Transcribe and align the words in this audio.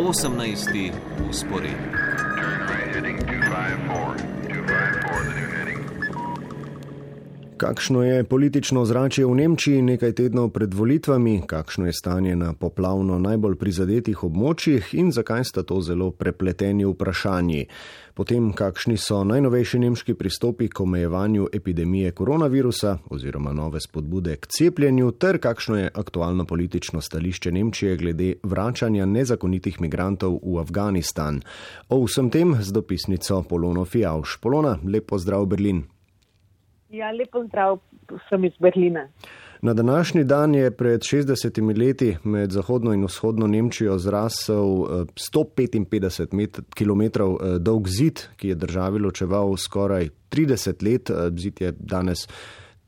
18. 0.00 0.92
usporedni. 1.28 2.00
Kakšno 7.60 8.02
je 8.02 8.24
politično 8.24 8.84
zračje 8.84 9.26
v 9.26 9.34
Nemčiji 9.34 9.82
nekaj 9.82 10.14
tednov 10.16 10.48
pred 10.48 10.74
volitvami, 10.74 11.42
kakšno 11.46 11.86
je 11.86 11.92
stanje 11.92 12.36
na 12.36 12.54
poplavno 12.56 13.18
najbolj 13.20 13.58
prizadetih 13.60 14.22
območjih 14.24 14.94
in 14.96 15.10
zakaj 15.12 15.44
sta 15.44 15.62
to 15.62 15.82
zelo 15.84 16.08
prepleteni 16.10 16.88
vprašanji. 16.88 17.66
Potem, 18.16 18.48
kakšni 18.56 18.96
so 18.96 19.20
najnovejši 19.28 19.82
nemški 19.84 20.16
pristopi 20.16 20.70
k 20.72 20.80
omejevanju 20.80 21.50
epidemije 21.52 22.14
koronavirusa 22.16 22.96
oziroma 23.10 23.52
nove 23.52 23.80
spodbude 23.80 24.40
k 24.40 24.48
cepljenju, 24.56 25.12
ter 25.12 25.38
kakšno 25.38 25.78
je 25.82 25.92
aktualno 25.94 26.48
politično 26.48 27.00
stališče 27.00 27.52
Nemčije 27.52 27.96
glede 27.96 28.32
vračanja 28.42 29.04
nezakonitih 29.06 29.80
migrantov 29.80 30.40
v 30.42 30.58
Afganistan. 30.64 31.44
O 31.88 32.04
vsem 32.08 32.30
tem 32.30 32.56
z 32.60 32.72
dopisnico 32.72 33.42
Polono 33.42 33.84
Fijavš. 33.84 34.40
Polona, 34.40 34.78
lepo 34.84 35.18
zdrav 35.18 35.44
Berlin. 35.46 35.99
Ja, 36.90 37.12
lepo 37.14 37.44
zdrav 37.46 37.78
vsem 38.10 38.44
iz 38.44 38.52
Berlina. 38.58 39.08
Na 39.62 39.74
današnji 39.74 40.24
dan 40.24 40.54
je 40.54 40.70
pred 40.70 41.00
60 41.00 41.78
leti 41.78 42.16
med 42.24 42.50
zahodno 42.50 42.92
in 42.92 43.04
vzhodno 43.04 43.46
Nemčijo 43.46 43.98
zrasel 43.98 44.66
155 45.34 46.60
km 46.74 47.02
dolg 47.58 47.88
zid, 47.88 48.20
ki 48.36 48.48
je 48.48 48.54
državi 48.54 48.98
ločeval 48.98 49.56
skoraj 49.56 50.08
30 50.30 50.84
let. 50.90 51.10
Zid 51.38 51.60
je 51.60 51.72
danes 51.78 52.28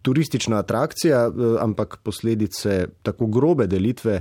turistična 0.02 0.58
atrakcija, 0.58 1.30
ampak 1.60 1.96
posledice 2.02 2.86
tako 3.02 3.26
grobe 3.26 3.66
delitve 3.66 4.20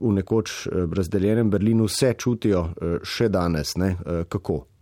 v 0.00 0.12
nekoč 0.12 0.68
razdeljenem 0.96 1.50
Berlinu 1.50 1.88
se 1.88 2.14
čutijo 2.18 2.68
še 3.02 3.28
danes. 3.28 3.76
Ne? 3.76 3.96
Kako? 4.28 4.73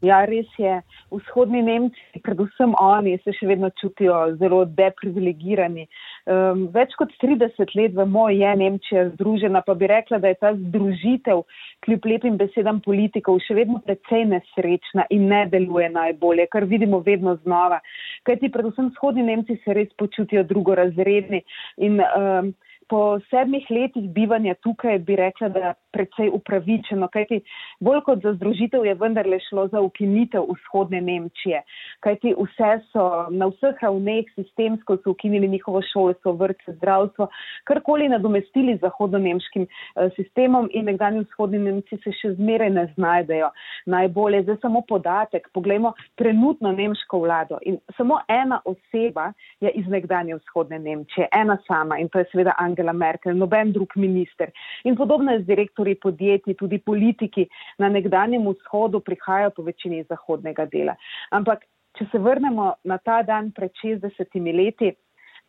Ja, 0.00 0.22
res 0.24 0.48
je. 0.56 0.78
Vzhodni 1.12 1.60
Nemci, 1.62 2.20
predvsem 2.24 2.72
oni, 2.80 3.18
se 3.20 3.34
še 3.36 3.48
vedno 3.50 3.68
čutijo 3.76 4.16
zelo 4.40 4.62
deprivilegirani. 4.64 5.84
Um, 6.24 6.62
več 6.72 6.94
kot 6.96 7.12
30 7.20 7.74
let 7.76 7.96
vemo, 7.98 8.28
je 8.32 8.54
Nemčija 8.62 9.10
združena, 9.10 9.60
pa 9.66 9.74
bi 9.76 9.90
rekla, 9.92 10.20
da 10.22 10.32
je 10.32 10.38
ta 10.40 10.54
združitev 10.56 11.44
kljub 11.84 12.08
lepim 12.08 12.38
besedam 12.40 12.80
politikov 12.84 13.42
še 13.44 13.58
vedno 13.60 13.82
precej 13.84 14.24
nesrečna 14.32 15.04
in 15.12 15.28
ne 15.28 15.42
deluje 15.52 15.90
najbolje, 15.92 16.48
kar 16.48 16.64
vidimo 16.70 17.02
vedno 17.04 17.36
znova. 17.44 17.82
Kajti 18.28 18.52
predvsem 18.56 18.88
vzhodni 18.94 19.28
Nemci 19.28 19.58
se 19.64 19.76
res 19.76 19.92
počutijo 20.00 20.46
drugorazredni 20.48 21.44
in 21.84 22.00
um, 22.00 22.54
po 22.90 23.20
sedmih 23.30 23.66
letih 23.70 24.10
bivanja 24.10 24.54
tukaj 24.66 24.98
bi 24.98 25.16
rekla, 25.16 25.48
da 25.48 25.60
je 25.60 25.74
precej 25.92 26.30
upravičeno, 26.34 27.08
kajti 27.12 27.40
bolj 27.80 28.00
kot 28.06 28.22
za 28.22 28.32
združitev 28.34 28.84
je 28.86 28.94
vendarle 28.94 29.38
šlo 29.48 29.66
za 29.68 29.80
ukinitev 29.80 30.46
vzhodne 30.48 31.00
Nemčije, 31.00 31.62
kajti 32.00 32.34
vse 32.38 32.70
so 32.92 33.04
na 33.30 33.46
vseh 33.50 33.82
ravneh 33.82 34.26
sistemsko 34.34 34.96
so 35.02 35.14
ukinili 35.14 35.48
njihovo 35.48 35.82
šolstvo, 35.92 36.32
vrtce, 36.32 36.72
zdravstvo, 36.78 37.28
karkoli 37.64 38.08
nadomestili 38.08 38.76
zahodno-nemškim 38.82 39.66
eh, 39.66 40.10
sistemom 40.16 40.68
in 40.72 40.84
nekdanji 40.90 41.24
vzhodni 41.28 41.58
Nemci 41.58 41.98
se 42.04 42.14
še 42.22 42.34
zmeraj 42.34 42.70
ne 42.70 42.86
znajdejo 42.94 43.50
najbolje. 43.86 44.42
Zdaj 44.42 44.56
samo 44.62 44.82
podatek, 44.88 45.48
poglejmo 45.54 45.92
trenutno 46.14 46.72
nemško 46.72 47.18
vlado 47.18 47.58
in 47.62 47.78
samo 47.96 48.20
ena 48.28 48.60
oseba 48.64 49.32
je 49.60 49.70
iz 49.70 49.86
nekdanje 49.88 50.34
vzhodne 50.34 50.78
Nemčije, 50.78 51.28
ena 51.32 51.58
sama 51.66 51.98
in 51.98 52.08
to 52.08 52.18
je 52.18 52.30
seveda 52.32 52.54
Angela. 52.58 52.79
Angela 52.80 52.92
Merkel, 52.92 53.34
noben 53.34 53.72
drug 53.72 53.94
minister. 53.96 54.50
In 54.84 54.96
podobno 54.96 55.32
je 55.32 55.40
z 55.42 55.46
direktori 55.46 55.94
podjetij, 55.94 56.54
tudi 56.54 56.78
politiki 56.78 57.48
na 57.78 57.88
nekdanjem 57.88 58.48
vzhodu 58.48 59.00
prihajajo 59.00 59.50
po 59.50 59.62
večini 59.62 60.00
iz 60.00 60.06
zahodnega 60.08 60.64
dela. 60.66 60.96
Ampak, 61.30 61.66
če 61.98 62.06
se 62.10 62.18
vrnemo 62.18 62.72
na 62.84 62.98
ta 62.98 63.22
dan 63.22 63.52
pred 63.52 63.72
60 63.84 64.40
leti, 64.56 64.94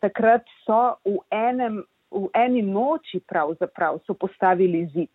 takrat 0.00 0.44
so 0.66 0.98
v 1.04 1.18
enem. 1.30 1.82
V 2.12 2.28
eni 2.36 2.60
noči 2.60 3.22
pravzaprav 3.24 4.02
so 4.04 4.12
postavili 4.12 4.82
zid. 4.92 5.08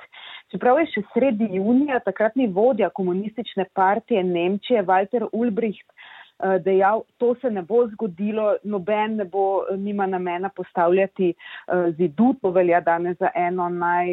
Čeprav 0.50 0.80
je 0.80 0.88
še 0.96 1.04
sredi 1.12 1.46
junija 1.60 2.00
takratni 2.02 2.48
vodja 2.50 2.90
komunistične 2.90 3.68
partije 3.78 4.24
Nemčije 4.26 4.82
Walter 4.82 5.28
Ulbricht 5.30 5.86
dejal, 6.64 7.04
to 7.18 7.36
se 7.42 7.50
ne 7.50 7.62
bo 7.62 7.88
zgodilo, 7.88 8.56
noben 8.64 9.16
ne 9.18 9.26
bo, 9.26 9.66
eh, 9.72 9.78
nima 9.78 10.06
namena 10.06 10.50
postavljati 10.50 11.34
eh, 11.34 11.92
zidu, 11.98 12.34
to 12.42 12.52
velja 12.52 12.82
danes 12.82 13.18
za 13.18 13.30
eno 13.36 13.70
naj 13.70 14.08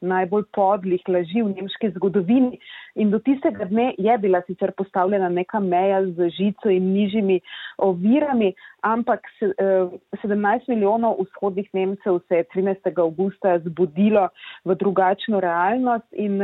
najbolj 0.00 0.44
podlih 0.54 1.02
laži 1.08 1.42
v 1.42 1.54
nemški 1.56 1.90
zgodovini. 1.96 2.58
In 2.98 3.10
do 3.10 3.18
tistega 3.18 3.66
dne 3.70 3.92
je 3.98 4.14
bila 4.18 4.40
sicer 4.46 4.72
postavljena 4.76 5.28
neka 5.28 5.60
meja 5.60 6.00
z 6.06 6.30
žico 6.36 6.70
in 6.70 6.92
nižjimi 6.92 7.40
ovirami, 7.78 8.52
ampak 8.82 9.26
17 9.40 10.68
milijonov 10.68 11.18
vzhodnih 11.22 11.68
Nemcev 11.74 12.20
se 12.28 12.42
je 12.42 12.48
13. 12.54 12.90
augusta 13.00 13.58
zbudilo 13.58 14.28
v 14.64 14.74
drugačno 14.74 15.40
realnost 15.40 16.06
in 16.12 16.40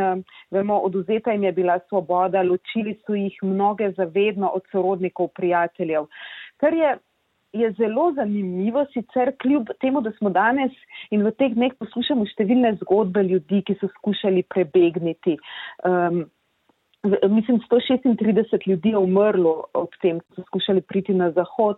vemo, 0.51 0.79
oduzeta 0.79 1.33
jim 1.33 1.45
je 1.45 1.53
bila 1.53 1.79
svoboda, 1.89 2.43
ločili 2.43 2.99
so 3.07 3.15
jih 3.15 3.39
mnoge 3.43 3.91
zavedno 3.97 4.49
od 4.49 4.63
sorodnikov, 4.73 5.29
prijateljev. 5.35 6.07
Kar 6.57 6.75
je 6.75 6.97
je 7.55 7.71
zelo 7.79 8.11
zanimivo, 8.17 8.85
sicer 8.93 9.33
kljub 9.43 9.71
temu, 9.81 10.03
da 10.03 10.13
smo 10.19 10.31
danes 10.31 10.73
in 11.15 11.23
v 11.23 11.33
teh 11.39 11.55
dneh 11.55 11.75
poslušamo 11.79 12.27
številne 12.35 12.75
zgodbe 12.83 13.23
ljudi, 13.23 13.63
ki 13.67 13.79
so 13.81 13.91
skušali 13.99 14.47
prebegniti. 14.51 15.39
Um, 15.87 16.25
Mislim, 17.05 17.61
136 17.71 18.69
ljudi 18.69 18.89
je 18.89 18.99
umrlo 18.99 19.65
ob 19.75 19.93
tem, 20.01 20.21
ko 20.21 20.35
so 20.35 20.43
skušali 20.47 20.81
priti 20.81 21.13
na 21.15 21.31
zahod. 21.37 21.77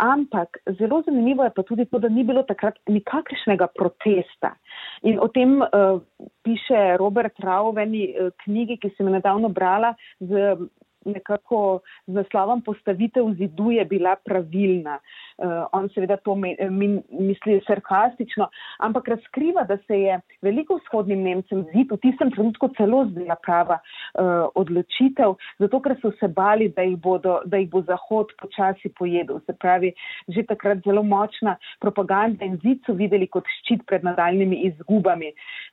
Ampak 0.00 0.56
zelo 0.78 1.02
zanimivo 1.04 1.44
je 1.44 1.52
pa 1.56 1.62
tudi 1.62 1.84
to, 1.84 1.98
da 1.98 2.08
ni 2.08 2.24
bilo 2.24 2.42
takrat 2.42 2.78
nikakršnega 2.88 3.66
protesta. 3.76 4.54
In 5.02 5.20
o 5.20 5.28
tem 5.28 5.60
uh, 5.60 6.00
piše 6.42 6.96
Robert 6.96 7.36
Rau 7.44 7.74
v 7.76 7.84
eni 7.84 8.06
uh, 8.16 8.32
knjigi, 8.44 8.78
ki 8.80 8.94
sem 8.96 9.12
nedavno 9.12 9.52
brala 9.52 9.92
z 10.20 10.56
nekako 11.04 11.80
z 12.06 12.14
naslovom 12.14 12.62
postavitev 12.62 13.32
zidu 13.38 13.70
je 13.70 13.84
bila 13.84 14.16
pravilna. 14.24 14.98
Uh, 15.38 15.64
on 15.72 15.88
seveda 15.94 16.16
to 16.16 16.34
me, 16.34 16.54
min, 16.70 17.00
misli 17.10 17.60
sarkastično, 17.66 18.48
ampak 18.78 19.08
razkriva, 19.08 19.64
da 19.64 19.76
se 19.86 19.98
je 20.00 20.20
veliko 20.42 20.76
vzhodnim 20.76 21.22
Nemcem 21.22 21.64
zid 21.72 21.90
v 21.90 21.98
tistem 22.02 22.30
trenutku 22.30 22.68
celo 22.76 23.04
zdela 23.10 23.36
prava 23.42 23.78
uh, 23.80 24.50
odločitev, 24.54 25.34
zato 25.58 25.80
ker 25.80 25.96
so 26.02 26.12
se 26.20 26.28
bali, 26.28 26.68
da 26.76 26.86
jih, 26.86 26.98
bodo, 27.00 27.40
da 27.44 27.58
jih 27.58 27.70
bo 27.70 27.82
Zahod 27.88 28.34
počasi 28.40 28.92
pojedel. 28.98 29.40
Se 29.46 29.56
pravi, 29.56 29.92
že 30.28 30.46
takrat 30.48 30.84
zelo 30.86 31.02
močna 31.02 31.56
propaganda 31.80 32.44
in 32.44 32.58
zid 32.62 32.82
so 32.86 32.94
videli 32.98 33.26
kot 33.26 33.48
ščit 33.60 33.86
pred 33.86 34.04
nadaljnimi 34.04 34.62
izgubami. 34.68 35.32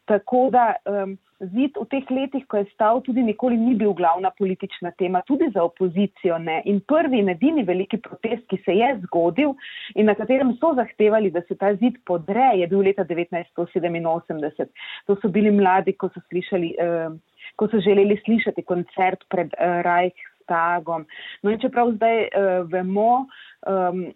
Tako 0.10 0.50
da 0.54 0.74
um, 0.86 1.18
zid 1.40 1.78
v 1.80 1.86
teh 1.88 2.08
letih, 2.12 2.44
ko 2.52 2.60
je 2.60 2.68
stal, 2.74 3.00
tudi 3.04 3.24
nikoli 3.24 3.58
ni 3.58 3.76
bil 3.80 3.94
glavna 3.96 4.32
politična 4.36 4.92
tema, 5.00 5.22
tudi 5.28 5.48
za 5.54 5.64
opozicijo 5.64 6.38
ne. 6.38 6.60
In 6.68 6.82
prvi 6.82 7.22
in 7.24 7.32
edini 7.32 7.64
veliki 7.64 7.98
protest, 8.04 8.44
ki 8.52 8.60
se 8.66 8.76
je 8.76 8.90
zgodil 9.06 9.56
in 9.96 10.10
na 10.12 10.16
katerem 10.20 10.52
so 10.60 10.74
zahtevali, 10.76 11.32
da 11.32 11.42
se 11.48 11.56
ta 11.56 11.72
zid 11.80 12.00
podre, 12.06 12.52
je 12.60 12.68
bil 12.68 12.84
leta 12.84 13.06
1987. 13.08 14.72
To 15.08 15.16
so 15.22 15.32
bili 15.32 15.52
mladi, 15.56 15.96
ko 15.96 16.12
so, 16.14 16.24
slišali, 16.28 16.76
uh, 16.76 17.16
ko 17.56 17.70
so 17.72 17.80
želeli 17.84 18.20
slišati 18.26 18.68
koncert 18.68 19.24
pred 19.32 19.56
uh, 19.56 19.80
Reichstagom. 19.88 21.08
No 21.44 21.56
in 21.56 21.62
čeprav 21.64 21.96
zdaj 21.96 22.26
uh, 22.28 22.66
vemo, 22.68 23.26
um, 23.64 24.10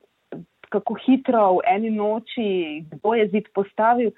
kako 0.74 0.98
hitro 1.06 1.60
v 1.60 1.68
eni 1.70 1.92
noči, 1.94 2.84
kdo 2.92 3.14
je 3.14 3.28
zid 3.30 3.52
postavil, 3.54 4.12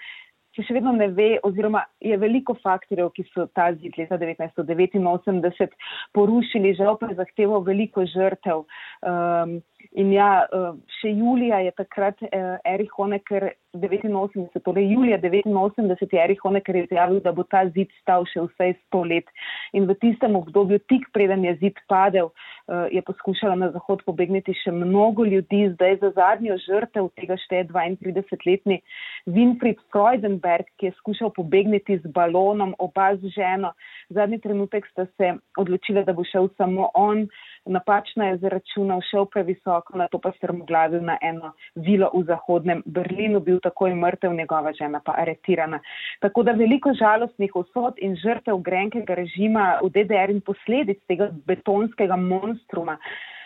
se 0.56 0.66
še 0.66 0.78
vedno 0.78 0.94
ne 0.96 1.10
ve, 1.14 1.36
oziroma 1.44 1.84
je 2.04 2.18
veliko 2.18 2.56
faktorjev, 2.64 3.12
ki 3.16 3.28
so 3.34 3.48
ta 3.56 3.70
zid 3.76 3.98
leta 4.00 4.18
1989 4.22 5.78
porušili, 6.16 6.76
žal 6.80 6.98
pa 7.00 7.12
je 7.12 7.20
zahteval 7.20 7.66
veliko 7.68 8.06
žrtev. 8.10 8.66
Um, 9.06 9.60
In 9.96 10.12
ja, 10.12 10.46
eh, 10.52 10.72
še 11.00 11.14
julija 11.16 11.62
je 11.64 11.72
takrat 11.78 12.22
eh, 12.26 12.58
Erich 12.68 12.96
Honecker 12.98 13.52
89, 13.76 14.60
torej 14.64 14.92
julija 14.94 15.18
89 15.20 16.14
je 16.14 16.24
Erich 16.24 16.42
Honecker 16.44 16.76
izjavil, 16.76 17.20
da 17.20 17.32
bo 17.32 17.44
ta 17.44 17.66
zid 17.76 17.92
stal 18.02 18.26
še 18.26 18.46
vsaj 18.48 18.74
100 18.92 19.02
let. 19.10 19.32
In 19.74 19.86
v 19.90 19.96
tistem 20.02 20.36
obdobju, 20.36 20.80
tik 20.90 21.08
preden 21.14 21.46
je 21.46 21.56
zid 21.62 21.80
padel, 21.88 22.32
eh, 22.32 22.88
je 22.98 23.02
poskušala 23.02 23.56
na 23.56 23.72
zahod 23.72 24.04
pobegniti 24.06 24.54
še 24.54 24.72
mnogo 24.72 25.26
ljudi. 25.26 25.70
Zdaj 25.76 25.98
za 26.02 26.12
zadnjo 26.16 26.58
žrtev 26.68 27.10
tega 27.20 27.38
šteje 27.38 27.68
32-letni 27.68 28.82
Winfried 29.28 29.80
Freudenberg, 29.92 30.66
ki 30.78 30.90
je 30.90 30.98
skušal 31.00 31.34
pobegniti 31.36 31.98
z 31.98 32.12
balonom, 32.12 32.76
oba 32.80 33.16
z 33.16 33.34
ženo. 33.36 33.74
Zadnji 34.10 34.40
trenutek 34.40 34.88
sta 34.92 35.06
se 35.18 35.36
odločila, 35.58 36.04
da 36.04 36.14
bo 36.14 36.24
šel 36.24 36.50
samo 36.58 36.90
on. 36.94 37.28
Napačno 37.66 38.28
je 38.28 38.38
zaračunal, 38.38 39.02
šel 39.10 39.26
previsoko, 39.26 39.98
na 39.98 40.08
to 40.08 40.20
pa 40.22 40.32
strmoglavil 40.38 41.04
na 41.04 41.18
eno 41.22 41.54
vilo 41.76 42.10
v 42.14 42.24
zahodnem 42.28 42.84
Berlinu, 42.86 43.40
bil 43.40 43.60
takoj 43.64 43.96
mrtev, 43.96 44.34
njegova 44.34 44.74
žena 44.74 45.02
pa 45.06 45.16
aretirana. 45.18 45.80
Tako 46.20 46.44
da 46.44 46.52
veliko 46.52 46.94
žalostnih 46.94 47.56
usod 47.56 47.98
in 47.98 48.16
žrtev 48.16 48.58
grenkega 48.58 49.16
režima 49.16 49.80
v 49.84 49.90
DDR 49.90 50.34
in 50.34 50.42
posledic 50.42 51.02
tega 51.08 51.30
betonskega 51.46 52.16
monstruma. 52.16 52.98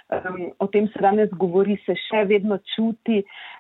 Um, 0.10 0.52
o 0.58 0.66
tem 0.68 0.88
se 0.88 1.00
danes 1.00 1.30
govori, 1.38 1.76
se 1.86 1.94
še 2.08 2.24
vedno 2.26 2.58
čuti. 2.74 3.20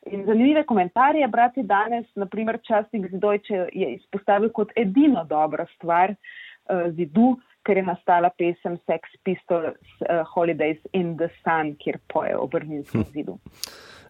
In 0.09 0.23
zanimive 0.25 0.63
komentarje 0.65 1.27
brati 1.29 1.61
danes, 1.63 2.07
naprimer 2.17 2.57
časnik 2.65 3.05
Zdojče 3.13 3.67
je 3.69 3.91
izpostavil 3.99 4.49
kot 4.49 4.73
edino 4.75 5.23
dobro 5.29 5.67
stvar 5.75 6.15
uh, 6.15 6.89
zidu, 6.97 7.35
ker 7.65 7.77
je 7.77 7.85
nastala 7.85 8.31
pesem 8.37 8.77
Sex 8.85 9.13
Pistols 9.23 9.77
uh, 10.01 10.23
Holidays 10.35 10.79
in 10.93 11.17
the 11.17 11.29
Sun, 11.43 11.75
kjer 11.81 11.99
poje 12.13 12.37
o 12.37 12.47
Berlinskem 12.47 13.03
hm. 13.03 13.11
zidu. 13.13 13.39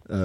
Uh, 0.10 0.16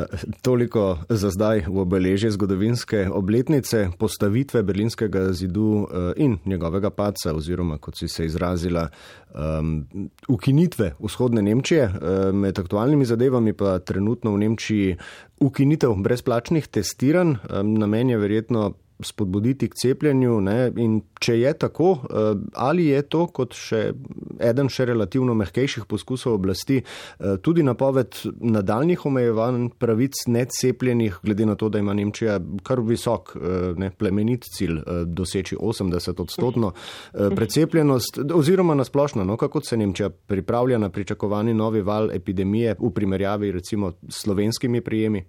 toliko 0.43 0.99
za 1.09 1.29
zdaj 1.31 1.67
v 1.69 1.79
obeležje 1.79 2.31
zgodovinske 2.31 3.05
obletnice 3.13 3.91
postavitve 3.99 4.63
Berlinskega 4.63 5.33
zidu 5.33 5.63
uh, 5.63 6.13
in 6.17 6.39
njegovega 6.45 6.91
paca, 6.91 7.35
oziroma 7.35 7.77
kot 7.79 7.99
si 7.99 8.09
se 8.09 8.25
izrazila, 8.25 8.89
um, 9.35 9.85
ukinitve 10.29 10.95
vzhodne 11.01 11.43
Nemčije. 11.43 11.85
Uh, 11.85 12.33
med 12.33 12.59
aktualnimi 12.59 13.05
zadevami 13.05 13.53
pa 13.53 13.79
trenutno 13.79 14.33
v 14.33 14.39
Nemčiji 14.39 14.97
ukinitev 15.41 15.93
brezplačnih 16.01 16.67
testiranj. 16.67 17.37
Um, 17.53 17.75
namen 17.75 18.11
je 18.11 18.19
verjetno 18.19 18.73
spodbuditi 19.01 19.69
k 19.69 19.75
cepljenju. 19.75 20.41
Ne? 20.41 20.73
In 20.77 21.01
če 21.21 21.39
je 21.41 21.53
tako, 21.59 21.99
eh, 22.03 22.35
ali 22.55 22.87
je 22.87 23.03
to 23.03 23.27
kot 23.27 23.55
še 23.55 23.93
eden 24.41 24.69
še 24.69 24.87
relativno 24.87 25.35
mehkejših 25.35 25.87
poskusov 25.89 26.35
oblasti, 26.35 26.81
eh, 26.83 27.37
tudi 27.43 27.63
napoved 27.63 28.15
nadaljnih 28.41 29.07
omejevanj 29.07 29.69
pravic 29.79 30.27
necepljenih, 30.27 31.19
glede 31.23 31.47
na 31.47 31.55
to, 31.55 31.69
da 31.69 31.79
ima 31.79 31.95
Nemčija 31.95 32.39
kar 32.63 32.81
visok 32.81 33.37
eh, 33.37 33.75
ne, 33.77 33.91
plemenit 33.91 34.45
cilj 34.45 34.83
doseči 35.07 35.57
80 35.57 36.21
odstotno 36.21 36.73
precepljenost, 37.13 38.19
oziroma 38.35 38.75
nasplošno, 38.75 39.25
no, 39.25 39.37
kako 39.37 39.61
se 39.65 39.77
Nemčija 39.77 40.11
pripravlja 40.11 40.79
na 40.79 40.89
pričakovani 40.89 41.55
novi 41.55 41.83
val 41.83 42.11
epidemije 42.13 42.77
v 42.81 42.91
primerjavi 42.95 43.53
recimo 43.53 43.93
s 44.09 44.23
slovenskimi 44.25 44.81
prijemi? 44.81 45.25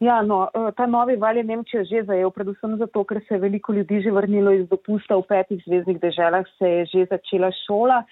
Ja, 0.00 0.20
no, 0.22 0.50
eh, 0.52 0.72
ta 0.76 0.86
novi 0.86 1.16
val 1.16 1.36
je 1.36 1.44
Nemčijo 1.44 1.84
že 1.84 2.04
zajel, 2.04 2.30
predvsem 2.30 2.76
zato, 2.76 3.04
ker 3.04 3.20
se 3.28 3.34
je 3.34 3.40
veliko 3.40 3.72
ljudi 3.72 4.02
že 4.04 4.12
vrnilo 4.12 4.52
iz 4.52 4.68
dopusta 4.68 5.16
v 5.16 5.24
petih 5.24 5.62
zvezdnih 5.64 6.00
deželah, 6.00 6.44
se 6.58 6.68
je 6.68 6.86
že 6.86 7.06
začela 7.10 7.50
šola. 7.64 8.04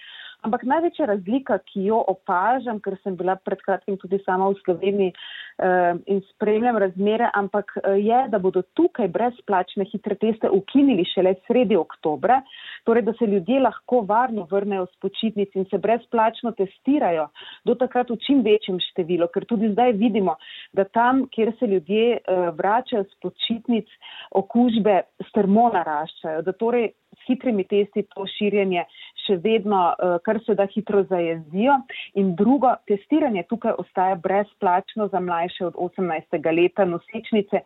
Ampak 0.45 0.61
največja 0.69 1.07
razlika, 1.09 1.57
ki 1.71 1.87
jo 1.87 2.03
opažam, 2.11 2.77
ker 2.83 2.93
sem 3.01 3.15
bila 3.17 3.33
pred 3.41 3.61
kratkim 3.65 3.97
tudi 3.97 4.19
sama 4.21 4.51
v 4.51 4.59
Sloveniji 4.61 5.11
eh, 5.11 5.97
in 6.11 6.21
spremljam 6.29 6.77
razmere, 6.83 7.31
ampak 7.33 7.73
eh, 7.79 7.95
je, 8.05 8.19
da 8.29 8.39
bodo 8.39 8.61
tukaj 8.77 9.09
brezplačne 9.09 9.87
hitre 9.89 10.17
teste 10.21 10.51
ukinili 10.53 11.05
šele 11.09 11.33
sredi 11.47 11.77
oktobra, 11.79 12.41
torej 12.85 13.07
da 13.07 13.15
se 13.17 13.25
ljudje 13.25 13.63
lahko 13.65 14.03
varno 14.05 14.45
vrnejo 14.51 14.85
z 14.91 15.01
počitnic 15.01 15.55
in 15.57 15.65
se 15.71 15.81
brezplačno 15.81 16.53
testirajo 16.59 17.29
do 17.65 17.73
takrat 17.75 18.13
v 18.13 18.19
čim 18.21 18.43
večjem 18.45 18.77
številu, 18.91 19.29
ker 19.33 19.47
tudi 19.49 19.71
zdaj 19.73 19.95
vidimo, 19.97 20.37
da 20.77 20.85
tam, 20.85 21.25
kjer 21.33 21.55
se 21.59 21.71
ljudje 21.73 22.05
eh, 22.19 22.45
vračajo 22.53 23.07
z 23.09 23.21
počitnic, 23.25 23.89
okužbe 24.37 25.01
strmo 25.31 25.71
naraščajo, 25.73 26.45
da 26.45 26.53
torej 26.53 26.91
s 26.93 27.04
hitrimi 27.27 27.63
testi 27.69 28.05
to 28.13 28.25
širjenje 28.37 28.85
še 29.25 29.37
vedno 29.43 29.81
uh, 29.91 30.17
kar 30.25 30.39
se 30.45 30.55
da 30.57 30.67
hitro 30.69 31.03
zajezijo. 31.09 31.77
In 32.21 32.33
drugo, 32.37 32.73
testiranje 32.89 33.45
tukaj 33.49 33.75
ostaja 33.81 34.15
brezplačno 34.21 35.07
za 35.13 35.19
mlajše 35.19 35.65
od 35.69 35.79
18. 35.87 36.39
leta 36.55 36.85
nosečnice 36.85 37.61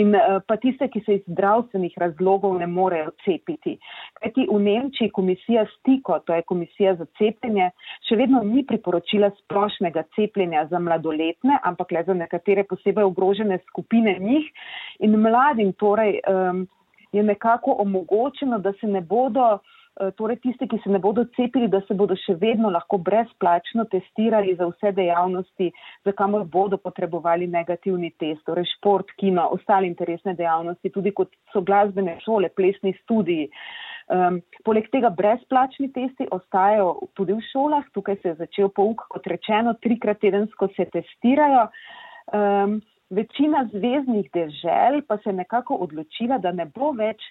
in 0.00 0.14
uh, 0.14 0.38
pa 0.46 0.56
tiste, 0.62 0.88
ki 0.88 1.02
se 1.06 1.18
iz 1.18 1.22
zdravstvenih 1.26 1.98
razlogov 1.98 2.58
ne 2.60 2.66
morejo 2.70 3.10
cepiti. 3.24 3.76
Kajti 4.20 4.46
v 4.50 4.60
Nemčiji 4.66 5.10
komisija 5.14 5.66
Stiko, 5.78 6.18
to 6.26 6.34
je 6.34 6.46
komisija 6.46 6.94
za 7.00 7.06
cepljenje, 7.18 7.70
še 8.08 8.18
vedno 8.20 8.42
ni 8.46 8.64
priporočila 8.66 9.32
splošnega 9.42 10.06
cepljenja 10.16 10.66
za 10.70 10.78
mladoletne, 10.78 11.58
ampak 11.66 11.96
le 11.96 12.04
za 12.06 12.14
nekatere 12.14 12.64
posebej 12.70 13.08
ogrožene 13.10 13.58
skupine 13.68 14.18
njih 14.20 14.46
in 15.00 15.18
mladim 15.18 15.72
torej. 15.78 16.20
Um, 16.28 16.68
je 17.12 17.22
nekako 17.22 17.76
omogočeno, 17.78 18.58
da 18.58 18.72
se 18.80 18.86
ne 18.86 19.00
bodo, 19.00 19.58
eh, 19.58 20.10
torej 20.16 20.36
tisti, 20.40 20.68
ki 20.68 20.78
se 20.84 20.90
ne 20.90 20.98
bodo 20.98 21.24
cepili, 21.36 21.68
da 21.68 21.80
se 21.88 21.94
bodo 21.94 22.16
še 22.16 22.34
vedno 22.40 22.70
lahko 22.70 22.98
brezplačno 22.98 23.84
testirali 23.90 24.54
za 24.56 24.68
vse 24.70 24.92
dejavnosti, 24.92 25.72
za 26.04 26.12
kamor 26.12 26.44
bodo 26.44 26.78
potrebovali 26.78 27.46
negativni 27.46 28.12
test, 28.18 28.44
torej 28.46 28.68
šport, 28.76 29.10
kino, 29.18 29.48
ostale 29.56 29.86
interesne 29.86 30.34
dejavnosti, 30.34 30.90
tudi 30.90 31.12
kot 31.12 31.34
so 31.52 31.62
glasbene 31.62 32.18
šole, 32.24 32.48
plesni 32.48 32.94
studiji. 33.02 33.50
Um, 34.10 34.40
poleg 34.66 34.88
tega 34.90 35.06
brezplačni 35.14 35.92
testi 35.94 36.26
ostajajo 36.34 37.10
tudi 37.14 37.36
v 37.36 37.44
šolah, 37.52 37.84
tukaj 37.94 38.16
se 38.22 38.32
je 38.32 38.38
začel 38.40 38.70
pouk, 38.74 39.04
kot 39.12 39.26
rečeno, 39.30 39.76
trikrat 39.78 40.18
tedensko 40.18 40.66
se 40.74 40.88
testirajo. 40.90 41.68
Um, 42.34 42.80
Večina 43.10 43.64
zvezdnih 43.72 44.30
dežel 44.34 45.00
pa 45.08 45.16
se 45.18 45.30
je 45.30 45.38
nekako 45.42 45.74
odločila, 45.86 46.38
da 46.38 46.52
ne 46.52 46.66
bo 46.66 46.92
več 46.94 47.24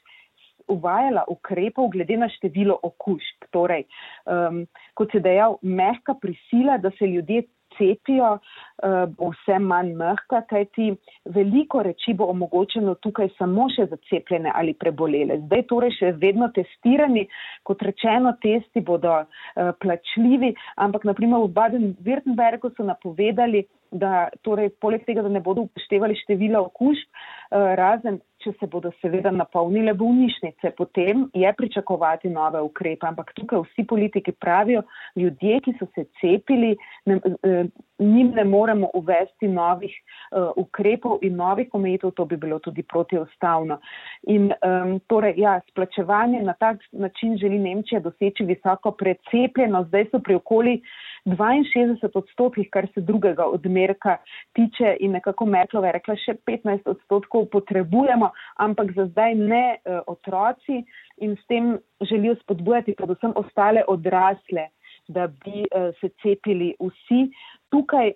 uvajala 0.67 1.23
ukrepov 1.27 1.89
glede 1.93 2.17
na 2.17 2.27
število 2.29 2.79
okužb. 2.83 3.47
Torej, 3.55 3.85
um, 4.25 4.65
kot 4.93 5.15
se 5.15 5.23
dejal, 5.23 5.57
mehka 5.61 6.13
prisila, 6.21 6.77
da 6.77 6.91
se 6.99 7.07
ljudje 7.07 7.45
cepijo, 7.77 8.33
uh, 8.35 9.07
bo 9.15 9.31
vse 9.31 9.59
manj 9.63 9.93
mehka, 9.97 10.41
kajti 10.49 10.91
veliko 11.31 11.83
reči 11.85 12.13
bo 12.13 12.27
omogočeno 12.33 12.97
tukaj 12.99 13.31
samo 13.37 13.69
še 13.73 13.87
za 13.89 13.97
cepljene 14.09 14.51
ali 14.55 14.75
prebolele. 14.75 15.39
Zdaj 15.47 15.65
torej 15.71 15.95
še 15.99 16.13
vedno 16.21 16.51
testirani, 16.55 17.23
kot 17.63 17.81
rečeno, 17.87 18.35
testi 18.43 18.83
bodo 18.85 19.21
uh, 19.23 19.71
plačljivi, 19.81 20.53
ampak 20.75 21.07
naprimer 21.07 21.45
v 21.47 21.53
Baden-Württembergu 21.55 22.75
so 22.75 22.85
napovedali, 22.85 23.63
da 23.91 24.29
torej 24.41 24.69
poleg 24.81 25.05
tega, 25.05 25.23
da 25.25 25.29
ne 25.29 25.41
bodo 25.41 25.67
upoštevali 25.67 26.17
števila 26.23 26.61
okužb, 26.61 27.07
eh, 27.07 27.75
razen 27.75 28.19
če 28.43 28.53
se 28.59 28.67
bodo 28.71 28.91
seveda 29.01 29.31
napolnile 29.35 29.93
bolnišnice, 29.99 30.71
potem 30.77 31.25
je 31.35 31.51
pričakovati 31.57 32.31
nove 32.31 32.61
ukrepe. 32.63 33.07
Ampak 33.09 33.33
tukaj 33.35 33.65
vsi 33.65 33.85
politiki 33.87 34.31
pravijo, 34.31 34.83
ljudje, 35.19 35.59
ki 35.65 35.75
so 35.79 35.87
se 35.95 36.05
cepili, 36.21 36.75
ne, 37.09 37.19
eh, 37.43 37.65
njim 37.99 38.31
ne 38.35 38.43
moremo 38.43 38.89
uvesti 38.93 39.47
novih 39.47 39.91
uh, 39.91 40.51
ukrepov 40.55 41.19
in 41.21 41.35
novih 41.35 41.67
omejitev, 41.73 42.13
to 42.15 42.25
bi 42.25 42.37
bilo 42.37 42.59
tudi 42.59 42.83
protiustavno. 42.83 43.79
In 44.23 44.53
um, 44.53 44.99
torej, 45.11 45.33
ja, 45.37 45.59
splačevanje 45.69 46.41
na 46.41 46.53
tak 46.53 46.77
način 46.91 47.35
želi 47.37 47.59
Nemčija 47.59 47.99
doseči 47.99 48.45
visoko 48.47 48.91
precepljeno, 48.91 49.83
zdaj 49.83 50.05
so 50.11 50.19
pri 50.23 50.35
okoli 50.35 50.81
62 51.25 52.09
odstotkih, 52.13 52.69
kar 52.71 52.87
se 52.93 53.01
drugega 53.01 53.45
odmerka 53.79 54.17
tiče 54.53 54.97
in 54.99 55.11
nekako 55.11 55.45
Merklova 55.45 55.87
je 55.87 55.93
rekla, 55.93 56.15
še 56.15 56.35
15 56.45 56.89
odstotkov 56.89 57.47
potrebujemo, 57.51 58.31
ampak 58.57 58.91
za 58.95 59.05
zdaj 59.11 59.35
ne 59.35 59.77
uh, 59.77 60.01
otroci 60.07 60.83
in 61.17 61.35
s 61.35 61.45
tem 61.47 61.77
želijo 62.01 62.35
spodbujati 62.43 62.95
predvsem 62.95 63.33
ostale 63.35 63.83
odrasle, 63.87 64.69
da 65.07 65.27
bi 65.27 65.63
uh, 65.63 65.93
se 66.01 66.09
cepili 66.21 66.73
vsi. 66.79 67.29
Tukaj 67.71 68.13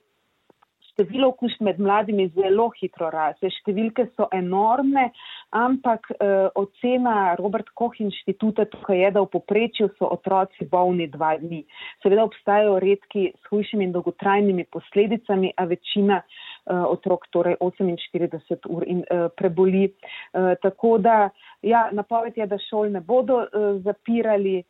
število 0.93 1.29
okužb 1.33 1.61
med 1.65 1.79
mladimi 1.79 2.27
zelo 2.35 2.69
hitro 2.77 3.09
raste, 3.13 3.49
številke 3.49 4.05
so 4.13 4.27
enormne, 4.35 5.09
ampak 5.57 6.09
eh, 6.13 6.49
ocena 6.59 7.33
Robert 7.39 7.71
Koch 7.77 7.97
inštituta 8.01 8.65
tukaj 8.71 9.01
je, 9.01 9.11
da 9.17 9.23
v 9.25 9.31
poprečju 9.33 9.89
so 9.97 10.09
otroci 10.13 10.67
bolni 10.69 11.07
dva 11.11 11.33
dni. 11.41 11.63
Seveda 12.03 12.25
obstajajo 12.27 12.77
redki 12.83 13.31
s 13.33 13.51
hujšimi 13.51 13.87
in 13.89 13.95
dolgotrajnimi 13.95 14.67
posledicami, 14.73 15.53
a 15.57 15.67
večina 15.69 16.21
eh, 16.21 16.73
otrok 16.73 17.27
torej 17.33 17.57
48 17.61 18.69
ur 18.69 18.85
in 18.87 19.03
eh, 19.03 19.27
preboli. 19.37 19.89
Eh, 19.89 20.53
tako 20.61 20.97
da, 21.01 21.29
ja, 21.61 21.87
napoved 21.91 22.37
je, 22.37 22.47
da 22.47 22.61
šol 22.69 22.93
ne 22.93 23.01
bodo 23.01 23.43
eh, 23.43 23.69
zapirali. 23.83 24.61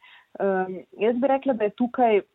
Um, 0.41 0.79
jaz 0.97 1.13
bi 1.21 1.29
rekla, 1.29 1.53
da 1.53 1.67
je 1.67 1.75
tukaj 1.77 2.15
Eh, 2.17 2.32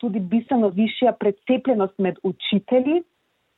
tudi 0.00 0.20
bistveno 0.20 0.68
višja 0.68 1.12
precepljenost 1.20 1.98
med 1.98 2.18
učitelji 2.22 3.02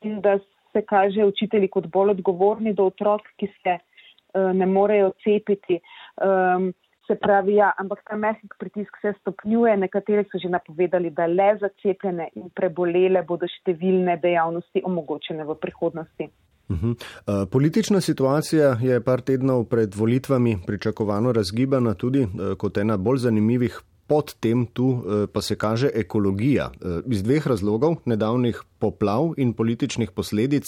in 0.07 0.21
da 0.21 0.39
se 0.77 0.83
kaže 0.87 1.25
učitelji 1.25 1.69
kot 1.69 1.87
bolj 1.87 2.11
odgovorni 2.11 2.75
do 2.75 2.91
otrok, 2.93 3.23
ki 3.41 3.49
se 3.63 3.79
uh, 3.79 4.51
ne 4.55 4.67
morejo 4.67 5.13
cepiti. 5.25 5.81
Um, 5.81 6.73
se 7.07 7.15
pravi, 7.23 7.55
ja, 7.55 7.71
ampak 7.79 8.01
ta 8.09 8.17
mehek 8.19 8.57
pritisk 8.59 8.97
se 9.03 9.13
stopnjuje. 9.21 9.77
Nekateri 9.77 10.25
so 10.27 10.41
že 10.43 10.51
napovedali, 10.51 11.11
da 11.11 11.27
le 11.27 11.53
za 11.61 11.71
cepljene 11.83 12.33
in 12.35 12.51
prebolele 12.51 13.23
bodo 13.23 13.47
številne 13.47 14.19
dejavnosti 14.23 14.83
omogočene 14.85 15.47
v 15.47 15.55
prihodnosti. 15.63 16.29
Uhum. 16.67 16.97
Uh, 16.99 17.45
politična 17.53 18.01
situacija 18.03 18.73
je 18.83 18.99
par 19.01 19.23
tednov 19.23 19.69
pred 19.71 19.95
volitvami 19.95 20.57
pričakovano 20.67 21.33
razgibana 21.33 21.95
tudi 21.95 22.27
kot 22.59 22.83
ena 22.83 22.97
bolj 22.99 23.23
zanimivih 23.29 23.79
pod 24.07 24.35
tem 24.41 24.67
tu 24.67 25.03
pa 25.33 25.43
se 25.43 25.57
kaže 25.59 25.91
ekologija. 25.95 26.71
Iz 27.07 27.23
dveh 27.23 27.47
razlogov, 27.47 27.97
nedavnih 28.05 28.63
poplav 28.79 29.33
in 29.37 29.53
političnih 29.53 30.11
posledic, 30.11 30.65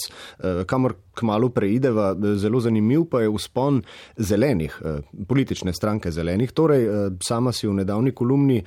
kamor 0.67 0.95
kmalo 1.15 1.49
preideva, 1.49 2.15
zelo 2.35 2.59
zanimiv 2.59 3.05
pa 3.11 3.21
je 3.21 3.29
uspon 3.29 3.81
zelenih, 4.17 4.81
politične 5.27 5.73
stranke 5.73 6.11
zelenih. 6.11 6.51
Torej, 6.51 6.87
sama 7.23 7.51
si 7.51 7.67
v 7.67 7.73
nedavni 7.81 8.11
kolumni 8.11 8.63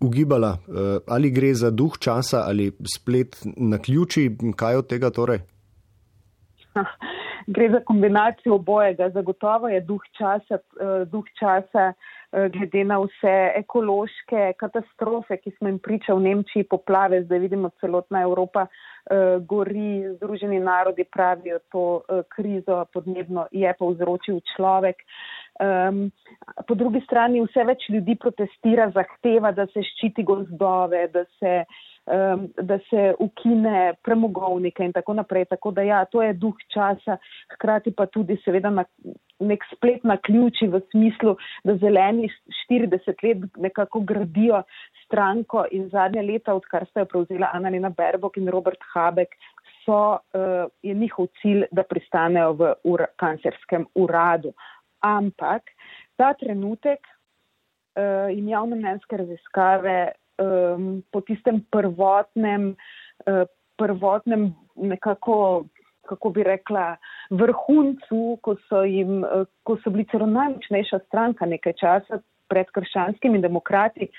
ugibala, 0.00 0.58
ali 1.06 1.30
gre 1.30 1.54
za 1.54 1.70
duh 1.70 1.98
časa 1.98 2.44
ali 2.46 2.72
splet 2.96 3.42
na 3.56 3.78
ključi, 3.78 4.30
kaj 4.56 4.76
od 4.76 4.88
tega 4.88 5.10
torej? 5.10 5.44
Gre 7.46 7.70
za 7.70 7.80
kombinacijo 7.84 8.54
obojega. 8.54 9.10
Zagotovo 9.10 9.68
je 9.68 9.80
duh 9.80 10.02
časa, 10.18 10.58
duh 11.10 11.24
časa 11.38 11.92
Eh, 12.34 12.48
glede 12.50 12.82
na 12.84 12.96
vse 12.98 13.34
ekološke 13.60 14.54
katastrofe, 14.58 15.36
ki 15.38 15.52
smo 15.54 15.70
jim 15.70 15.78
priča 15.78 16.16
v 16.18 16.24
Nemčiji, 16.24 16.66
poplave, 16.66 17.20
zdaj 17.28 17.38
vidimo 17.44 17.70
celotna 17.78 18.24
Evropa 18.26 18.64
uh, 18.66 19.36
gori, 19.46 20.16
Združeni 20.16 20.58
narodi 20.58 21.04
pravijo, 21.04 21.60
to 21.70 21.84
krizo 22.34 22.80
podnebno 22.92 23.46
je 23.52 23.70
povzročil 23.78 24.40
človek. 24.50 25.04
Um, 25.62 26.08
po 26.66 26.74
drugi 26.74 27.04
strani 27.06 27.44
vse 27.44 27.62
več 27.68 27.86
ljudi 27.94 28.18
protestira, 28.18 28.90
zahteva, 28.96 29.54
da 29.54 29.68
se 29.70 29.86
ščiti 29.92 30.26
gozdove, 30.26 31.06
da 31.14 31.22
se 31.38 31.60
uh, 31.62 31.82
um, 32.06 32.48
da 32.56 32.78
se 32.90 33.14
ukine 33.18 33.94
premogovnike 34.02 34.84
in 34.84 34.92
tako 34.92 35.14
naprej. 35.14 35.44
Tako 35.44 35.70
da 35.70 35.82
ja, 35.82 36.04
to 36.04 36.22
je 36.22 36.32
duh 36.32 36.54
časa, 36.74 37.16
hkrati 37.54 37.94
pa 37.96 38.06
tudi 38.06 38.36
seveda 38.44 38.70
na 38.70 38.84
nek 39.40 39.64
splet 39.72 40.04
na 40.04 40.16
ključi 40.16 40.68
v 40.70 40.80
smislu, 40.90 41.36
da 41.64 41.76
zeleni 41.76 42.28
40 42.70 43.24
let 43.26 43.56
nekako 43.56 44.00
gradijo 44.00 44.62
stranko 45.04 45.64
in 45.70 45.88
zadnje 45.88 46.22
leta, 46.22 46.54
odkar 46.54 46.86
sta 46.90 47.02
jo 47.02 47.10
prevzela 47.10 47.50
Annalena 47.52 47.90
Berbok 47.90 48.36
in 48.36 48.48
Robert 48.48 48.80
Habek, 48.94 49.34
so, 49.84 50.16
uh, 50.16 50.70
je 50.82 50.94
njihov 50.94 51.26
cilj, 51.42 51.66
da 51.72 51.82
pristanejo 51.82 52.52
v 52.52 52.72
ur, 52.84 53.04
kancerskem 53.20 53.86
uradu. 53.94 54.54
Ampak 55.04 55.74
ta 56.16 56.32
trenutek 56.40 57.04
uh, 57.04 58.30
in 58.32 58.48
javnomnenjske 58.48 59.16
raziskave 59.16 60.12
um, 60.38 61.02
po 61.12 61.20
tistem 61.20 61.60
prvotnem, 61.70 62.74
uh, 63.26 63.44
prvotnem 63.76 64.54
nekako, 64.76 65.64
kako 66.08 66.30
bi 66.30 66.42
rekla, 66.42 66.96
vrhuncu, 67.30 68.38
ko 68.42 68.56
so, 68.68 68.84
jim, 68.84 69.22
uh, 69.24 69.46
ko 69.62 69.78
so 69.82 69.90
bili 69.90 70.06
celo 70.10 70.26
najmočnejša 70.26 71.04
stranka 71.06 71.46
nekaj 71.46 71.76
časa 71.80 72.20
pred 72.48 72.70
krščanskimi 72.70 73.40
demokrati, 73.42 74.10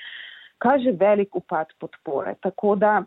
kaže 0.58 0.96
velik 1.00 1.36
upad 1.36 1.74
podpore. 1.80 2.36
Tako 2.42 2.76
da, 2.76 3.04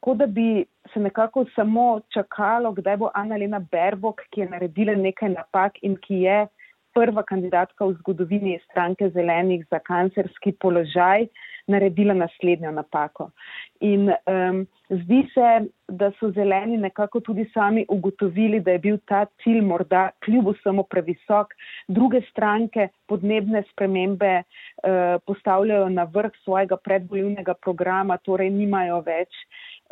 ko 0.00 0.14
da 0.14 0.26
bi 0.26 0.64
se 0.92 1.00
nekako 1.00 1.44
samo 1.54 2.00
čakalo, 2.14 2.72
kdaj 2.72 2.96
bo 2.96 3.10
Annalena 3.14 3.60
Berbok, 3.60 4.22
ki 4.30 4.40
je 4.40 4.48
naredila 4.50 4.94
nekaj 4.94 5.34
napak 5.34 5.82
in 5.82 5.96
ki 5.96 6.22
je 6.24 6.38
prva 6.98 7.22
kandidatka 7.22 7.86
v 7.86 7.94
zgodovini 8.00 8.58
stranke 8.66 9.10
zelenih 9.14 9.62
za 9.70 9.78
kancerski 9.78 10.52
položaj, 10.58 11.28
naredila 11.68 12.14
naslednjo 12.14 12.70
napako. 12.72 13.28
In 13.84 14.08
um, 14.10 14.62
zdi 14.90 15.20
se, 15.34 15.48
da 15.88 16.10
so 16.18 16.30
zeleni 16.34 16.76
nekako 16.76 17.20
tudi 17.20 17.44
sami 17.54 17.84
ugotovili, 17.88 18.60
da 18.60 18.74
je 18.74 18.78
bil 18.78 18.96
ta 19.06 19.26
cilj 19.44 19.60
morda 19.60 20.08
kljub 20.24 20.48
vsemu 20.56 20.82
previsok. 20.90 21.54
Druge 21.88 22.20
stranke 22.30 22.88
podnebne 23.06 23.62
spremembe 23.70 24.32
uh, 24.42 25.20
postavljajo 25.26 25.88
na 25.88 26.08
vrh 26.14 26.32
svojega 26.44 26.76
predvoljivnega 26.76 27.54
programa, 27.54 28.16
torej 28.16 28.50
nimajo 28.50 29.02
več 29.06 29.44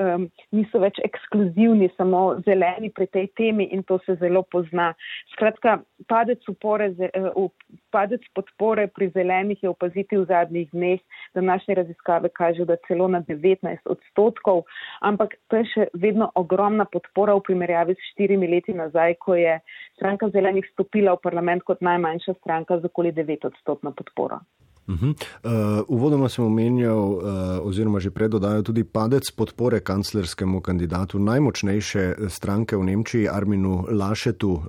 um, 0.03 0.27
niso 0.55 0.81
več 0.83 0.99
ekskluzivni, 1.05 1.89
samo 1.97 2.39
zeleni 2.47 2.91
pri 2.95 3.07
tej 3.13 3.29
temi 3.39 3.69
in 3.73 3.85
to 3.89 3.99
se 4.07 4.17
zelo 4.21 4.43
pozna. 4.53 4.93
Skratka, 5.35 5.79
padec, 6.11 6.43
upore, 6.51 6.91
uh, 6.97 7.47
padec 7.95 8.25
podpore 8.37 8.87
pri 8.93 9.11
zelenih 9.15 9.63
je 9.63 9.73
opaziti 9.73 10.19
v 10.19 10.27
zadnjih 10.29 10.71
dneh. 10.73 11.01
Današnje 11.37 11.79
raziskave 11.81 12.31
kažejo, 12.33 12.69
da 12.69 12.77
celo 12.89 13.09
na 13.09 13.21
19 13.29 13.91
odstotkov, 13.93 14.65
ampak 15.01 15.37
to 15.51 15.61
je 15.61 15.71
še 15.73 15.89
vedno 15.95 16.31
ogromna 16.35 16.87
podpora 16.89 17.37
v 17.37 17.45
primerjavi 17.51 17.97
s 17.97 18.13
štirimi 18.13 18.49
leti 18.49 18.77
nazaj, 18.77 19.19
ko 19.21 19.37
je 19.37 19.59
stranka 19.97 20.31
zelenih 20.33 20.65
stopila 20.73 21.17
v 21.17 21.25
parlament 21.25 21.65
kot 21.67 21.85
najmanjša 21.85 22.39
stranka 22.41 22.81
z 22.81 22.89
okoli 22.89 23.13
9 23.13 23.49
odstotno 23.51 23.93
podporo. 23.97 24.41
Uh 24.89 24.95
-huh. 24.95 25.09
uh, 25.09 25.85
uvodoma 25.89 26.29
sem 26.29 26.45
omenjal, 26.45 26.99
uh, 26.99 27.23
oziroma 27.63 28.01
že 28.01 28.11
predodajal 28.11 28.63
tudi 28.63 28.85
padec 28.85 29.31
podpore 29.31 29.81
kanclerskemu 29.81 30.61
kandidatu 30.61 31.19
najmočnejše 31.19 32.15
stranke 32.29 32.77
v 32.77 32.85
Nemčiji, 32.85 33.29
Arminu 33.29 33.85
Lašetu. 33.91 34.51
Uh, 34.53 34.61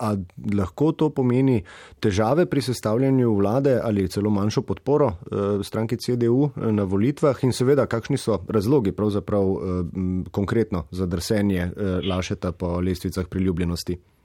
a 0.00 0.16
lahko 0.54 0.92
to 0.92 1.10
pomeni 1.10 1.62
težave 2.00 2.46
pri 2.46 2.62
sestavljanju 2.62 3.34
vlade 3.34 3.80
ali 3.82 4.08
celo 4.08 4.30
manjšo 4.30 4.62
podporo 4.62 5.06
uh, 5.06 5.62
stranki 5.62 5.96
CDU 5.96 6.50
na 6.56 6.82
volitvah 6.82 7.44
in 7.44 7.52
seveda, 7.52 7.86
kakšni 7.86 8.18
so 8.18 8.42
razlogi 8.48 8.92
pravzaprav 8.92 9.44
uh, 9.50 9.60
konkretno 10.30 10.84
za 10.90 11.06
drsenje 11.06 11.70
uh, 11.76 12.08
Lašeta 12.08 12.52
po 12.52 12.80
lestvicah 12.80 13.26
priljubljenosti? 13.26 14.15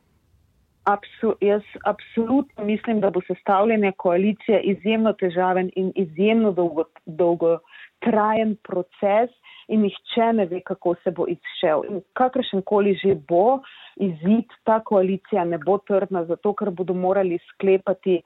Absu, 0.83 1.35
jaz 1.41 1.61
absolutno 1.85 2.63
mislim, 2.65 2.99
da 3.01 3.09
bo 3.09 3.21
sestavljanje 3.27 3.91
koalicije 3.97 4.61
izjemno 4.61 5.13
težaven 5.13 5.69
in 5.75 5.91
izjemno 5.95 6.51
dolgo, 6.51 6.83
dolgotrajen 7.05 8.55
proces 8.63 9.29
in 9.67 9.81
nihče 9.81 10.31
ne 10.33 10.45
ve, 10.45 10.61
kako 10.65 10.95
se 11.03 11.11
bo 11.11 11.27
izšel. 11.27 11.83
In 11.89 12.01
kakršen 12.13 12.61
koli 12.61 12.95
že 13.03 13.15
bo 13.29 13.59
izid, 13.95 14.49
ta 14.63 14.79
koalicija 14.79 15.45
ne 15.45 15.57
bo 15.57 15.77
trdna, 15.77 16.25
zato 16.25 16.53
ker 16.53 16.69
bodo 16.69 16.93
morali 16.93 17.37
sklepati 17.53 18.21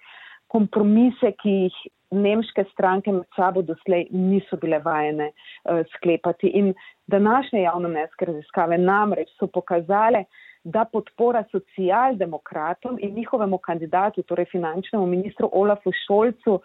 kompromise, 0.48 1.34
ki 1.42 1.50
jih 1.50 1.78
nemške 2.16 2.64
stranke 2.72 3.12
med 3.12 3.28
sabo 3.36 3.62
doslej 3.62 4.08
niso 4.12 4.58
bile 4.62 4.80
vajene 4.80 5.32
uh, 5.32 5.84
sklepati. 5.96 6.48
In 6.48 6.74
današnje 7.08 7.62
javno 7.62 7.90
neske 7.90 8.26
raziskave 8.26 8.78
namreč 8.78 9.30
so 9.40 9.48
pokazale, 9.48 10.24
da 10.66 10.86
podpora 10.86 11.44
socialdemokratom 11.52 12.98
in 13.02 13.14
njihovemu 13.16 13.58
kandidatu, 13.58 14.24
torej 14.24 14.46
finančnemu 14.52 15.06
ministru 15.06 15.50
Olafu 15.54 15.92
Šolcu, 16.08 16.60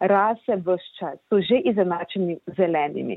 rase 0.00 0.56
v 0.56 0.76
čas, 0.98 1.16
so 1.28 1.40
že 1.40 1.56
izenačeni 1.64 2.36
zelenimi. 2.56 3.16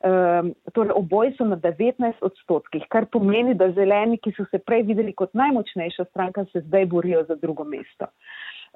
Um, 0.00 0.54
torej 0.72 0.94
oboji 0.94 1.34
so 1.36 1.44
na 1.44 1.56
19 1.56 2.22
odstotkih, 2.22 2.86
kar 2.88 3.06
pomeni, 3.10 3.54
da 3.54 3.72
zeleni, 3.74 4.18
ki 4.18 4.32
so 4.36 4.46
se 4.50 4.62
prej 4.62 4.86
videli 4.86 5.12
kot 5.12 5.34
najmočnejša 5.34 6.04
stranka, 6.04 6.44
se 6.52 6.62
zdaj 6.68 6.86
borijo 6.86 7.24
za 7.26 7.34
drugo 7.34 7.64
mesto. 7.64 8.06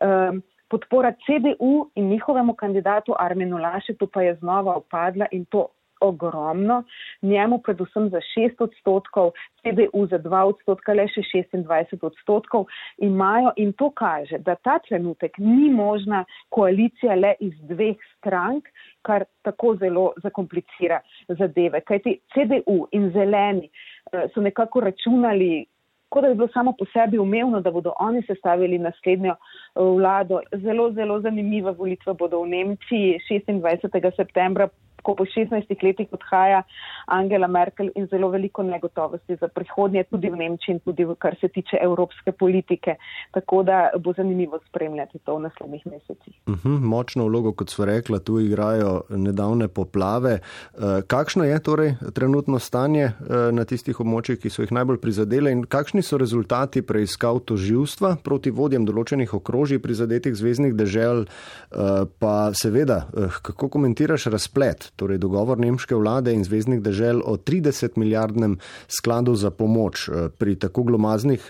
Um, 0.02 0.42
podpora 0.68 1.14
CDU 1.23 1.90
in 1.94 2.11
njihovemu 2.11 2.54
kandidatu 2.54 3.14
Armenu 3.18 3.59
Lašetu 3.62 4.06
pa 4.06 4.23
je 4.23 4.35
znova 4.35 4.75
opadla 4.75 5.26
in 5.30 5.44
to 5.44 5.68
ogromno, 6.01 6.83
njemu 7.23 7.59
predvsem 7.59 8.09
za 8.11 8.21
6 8.37 8.63
odstotkov, 8.65 9.31
CDU 9.63 10.07
za 10.07 10.19
2 10.19 10.43
odstotka, 10.53 10.93
le 10.93 11.07
še 11.09 11.23
26 11.33 12.03
odstotkov 12.03 12.67
imajo 12.99 13.53
in 13.57 13.73
to 13.73 13.91
kaže, 13.91 14.39
da 14.39 14.55
ta 14.55 14.79
trenutek 14.79 15.39
ni 15.39 15.71
možna 15.71 16.25
koalicija 16.49 17.15
le 17.15 17.35
iz 17.41 17.55
dveh 17.69 17.97
strank, 18.19 18.69
kar 19.03 19.25
tako 19.43 19.77
zelo 19.77 20.13
zakomplicira 20.23 21.01
zadeve. 21.29 21.81
Kajti 21.81 22.19
CDU 22.35 22.87
in 22.93 23.11
zeleni 23.13 23.69
eh, 23.69 24.27
so 24.35 24.41
nekako 24.41 24.81
računali, 24.81 25.67
kot 26.09 26.23
da 26.23 26.29
bi 26.29 26.39
bilo 26.39 26.49
samo 26.53 26.73
po 26.79 26.87
sebi 26.93 27.19
umevno, 27.19 27.61
da 27.61 27.71
bodo 27.71 27.93
oni 28.01 28.23
sestavili 28.27 28.79
naslednjo 28.79 29.35
eh, 29.35 29.81
vlado. 29.81 30.41
Zelo, 30.63 30.91
zelo 30.93 31.21
zanimive 31.21 31.73
volitve 31.73 32.15
bodo 32.15 32.43
v 32.43 32.49
Nemčiji 32.57 33.21
26. 33.31 34.17
septembra 34.17 34.69
ko 35.05 35.15
po 35.15 35.25
16 35.29 35.85
letih 35.85 36.09
odhaja 36.17 36.63
Angela 37.07 37.47
Merkel 37.47 37.91
in 37.95 38.07
zelo 38.11 38.31
veliko 38.33 38.63
negotovosti 38.63 39.37
za 39.41 39.49
prihodnje, 39.49 40.05
tudi 40.11 40.31
v 40.31 40.41
Nemčiji 40.41 40.75
in 40.75 40.81
tudi 40.81 41.05
v, 41.05 41.17
kar 41.21 41.37
se 41.41 41.49
tiče 41.49 41.79
evropske 41.83 42.33
politike. 42.33 42.97
Tako 43.37 43.63
da 43.63 43.91
bo 44.01 44.13
zanimivo 44.17 44.59
spremljati 44.69 45.19
to 45.25 45.37
v 45.37 45.45
naslednjih 45.47 45.87
mesecih. 45.87 46.35
Uh 46.47 46.55
mhm, 46.55 46.69
-huh, 46.69 46.81
močno 46.95 47.27
vlogo, 47.29 47.53
kot 47.53 47.71
smo 47.71 47.85
rekla, 47.85 48.19
tu 48.19 48.41
igrajo 48.41 49.03
nedavne 49.09 49.69
poplave. 49.69 50.39
Uh, 50.39 50.81
kakšno 51.07 51.45
je 51.45 51.61
torej 51.63 51.95
trenutno 52.15 52.59
stanje 52.59 53.05
uh, 53.05 53.37
na 53.53 53.65
tistih 53.65 54.01
območjih, 54.01 54.41
ki 54.41 54.51
so 54.51 54.63
jih 54.63 54.73
najbolj 54.73 55.01
prizadele 55.01 55.53
in 55.53 55.65
kakšni 55.65 56.03
so 56.03 56.19
rezultati 56.19 56.83
preiskav 56.83 57.39
toživstva 57.39 58.17
proti 58.25 58.51
vodjem 58.51 58.87
določenih 58.87 59.35
okrožij 59.35 59.79
prizadetih 59.79 60.35
zvezdnih 60.35 60.75
dežel, 60.75 61.25
uh, 61.25 62.09
pa 62.19 62.51
seveda, 62.55 63.07
kako 63.43 63.69
komentiraš 63.69 64.27
razplet? 64.27 64.94
Torej 64.97 65.19
dogovor 65.19 65.59
nemške 65.59 65.95
vlade 65.95 66.35
in 66.35 66.45
zvezdnih 66.45 66.83
držav 66.83 67.23
o 67.25 67.37
30 67.37 67.99
milijardnem 67.99 68.59
skladu 68.89 69.35
za 69.35 69.51
pomoč. 69.51 70.09
Eh, 70.09 70.29
pri 70.39 70.57
tako 70.59 70.87
glomaznih 70.91 71.45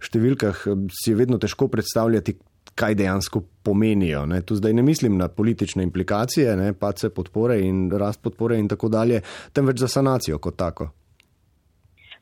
številkah 0.00 0.66
eh, 0.66 0.84
si 0.92 1.10
je 1.10 1.16
vedno 1.16 1.38
težko 1.38 1.68
predstavljati, 1.68 2.36
kaj 2.78 2.94
dejansko 2.94 3.42
pomenijo. 3.64 4.26
Ne. 4.26 4.42
Tu 4.46 4.54
zdaj 4.54 4.72
ne 4.72 4.82
mislim 4.82 5.16
na 5.18 5.28
politične 5.28 5.82
implikacije, 5.82 6.56
ne, 6.56 6.72
pace 6.78 7.10
podpore 7.10 7.58
in 7.60 7.90
rast 7.90 8.22
podpore 8.22 8.58
in 8.58 8.68
tako 8.68 8.88
dalje, 8.88 9.22
temveč 9.52 9.82
za 9.82 9.88
sanacijo 9.88 10.38
kot 10.38 10.56
tako. 10.56 10.90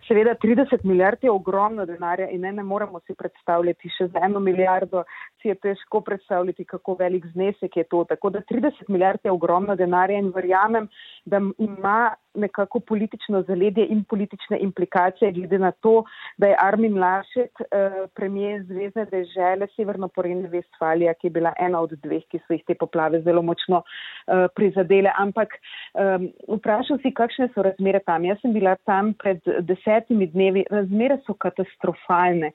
Seveda 0.08 0.36
30 0.42 0.84
milijard 0.84 1.18
je 1.22 1.30
ogromno 1.30 1.84
denarja 1.86 2.28
in 2.30 2.40
ne, 2.40 2.52
ne 2.52 2.62
moremo 2.62 3.00
si 3.06 3.14
predstavljati 3.18 3.90
še 3.90 4.06
za 4.14 4.22
eno 4.24 4.40
milijardo, 4.40 5.02
si 5.46 5.50
je 5.50 5.54
težko 5.54 6.00
predstavljati, 6.00 6.64
kako 6.64 6.96
velik 6.98 7.26
znesek 7.32 7.76
je 7.76 7.84
to. 7.84 8.04
Tako 8.04 8.30
da 8.30 8.40
30 8.50 8.88
milijard 8.88 9.20
je 9.24 9.30
ogromno 9.30 9.76
denarja 9.76 10.18
in 10.18 10.32
verjamem, 10.34 10.88
da 11.24 11.40
ima 11.58 12.14
nekako 12.36 12.80
politično 12.80 13.42
zaledje 13.42 13.86
in 13.86 14.04
politične 14.04 14.58
implikacije, 14.58 15.32
glede 15.32 15.58
na 15.58 15.70
to, 15.70 16.04
da 16.36 16.46
je 16.46 16.56
Armin 16.60 16.98
Lašet, 16.98 17.50
eh, 17.60 18.06
premijer 18.14 18.62
Zvezne 18.62 19.04
države 19.04 19.66
Severno 19.76 20.08
Porenje 20.08 20.48
Vestfalija, 20.48 21.14
ki 21.14 21.26
je 21.26 21.30
bila 21.30 21.52
ena 21.60 21.80
od 21.80 21.90
dveh, 21.90 22.22
ki 22.30 22.38
so 22.46 22.52
jih 22.52 22.64
te 22.66 22.74
poplave 22.74 23.20
zelo 23.20 23.42
močno 23.42 23.82
eh, 23.82 24.46
prizadele. 24.54 25.12
Ampak 25.18 25.48
eh, 25.54 26.18
vprašal 26.48 26.98
si, 27.02 27.14
kakšne 27.14 27.48
so 27.54 27.62
razmere 27.62 28.00
tam. 28.06 28.24
Jaz 28.24 28.40
sem 28.40 28.52
bila 28.52 28.76
tam 28.84 29.14
pred 29.14 29.40
desetimi 29.60 30.26
dnevi. 30.26 30.64
Razmere 30.70 31.18
so 31.26 31.34
katastrofalne. 31.34 32.52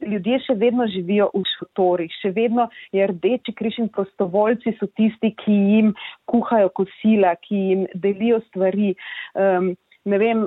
Ljudje 0.00 0.38
še 0.46 0.54
vedno 0.58 0.86
živijo 0.90 1.28
v 1.34 1.42
šotorih, 1.54 2.12
še 2.22 2.30
vedno 2.36 2.68
je 2.92 3.06
rdeči 3.06 3.54
križ 3.56 3.78
in 3.82 3.88
prostovoljci 3.88 4.74
so 4.78 4.88
tisti, 4.98 5.32
ki 5.44 5.52
jim 5.52 5.92
kuhajo 6.30 6.68
kosila, 6.68 7.34
ki 7.36 7.62
jim 7.68 7.86
delijo 7.94 8.40
stvari. 8.48 8.94
Um, 9.34 9.74
ne 10.04 10.18
vem, 10.18 10.44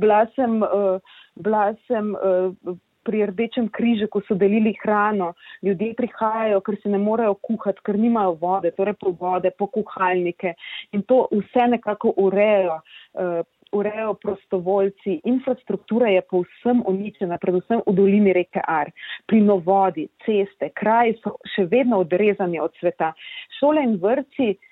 bila 0.00 0.26
sem, 0.36 0.60
uh, 0.62 1.00
bila 1.36 1.72
sem 1.88 2.12
uh, 2.14 2.76
pri 3.08 3.24
Rdečem 3.30 3.70
križu, 3.72 4.08
ko 4.12 4.20
so 4.26 4.36
delili 4.36 4.74
hrano. 4.82 5.32
Ljudje 5.64 5.94
prihajajo, 5.96 6.60
ker 6.60 6.76
se 6.82 6.92
ne 6.92 7.00
morejo 7.00 7.38
kuhati, 7.48 7.84
ker 7.84 7.96
nimajo 7.96 8.36
vode, 8.40 8.74
torej 8.76 8.98
po 9.00 9.14
vode, 9.20 9.52
po 9.56 9.70
kuhalnike. 9.72 10.52
In 10.92 11.06
to 11.08 11.26
vse 11.32 11.70
nekako 11.76 12.16
urejo. 12.16 12.82
Uh, 13.14 13.40
Urejo 13.68 14.14
prostovoljci, 14.16 15.18
infrastruktura 15.28 16.08
je 16.08 16.22
povsem 16.30 16.78
uničena, 16.88 17.36
predvsem 17.36 17.82
v 17.84 17.92
dolini 17.92 18.32
reke 18.32 18.62
Ar, 18.64 18.88
plinovodi, 19.28 20.06
ceste, 20.24 20.70
kraji 20.72 21.18
so 21.20 21.34
še 21.52 21.66
vedno 21.68 21.98
odrezani 22.00 22.62
od 22.64 22.72
sveta. 22.80 23.10
Šole 23.58 23.82
in 23.84 23.98
vrci 24.00 24.54
Eh, 24.54 24.67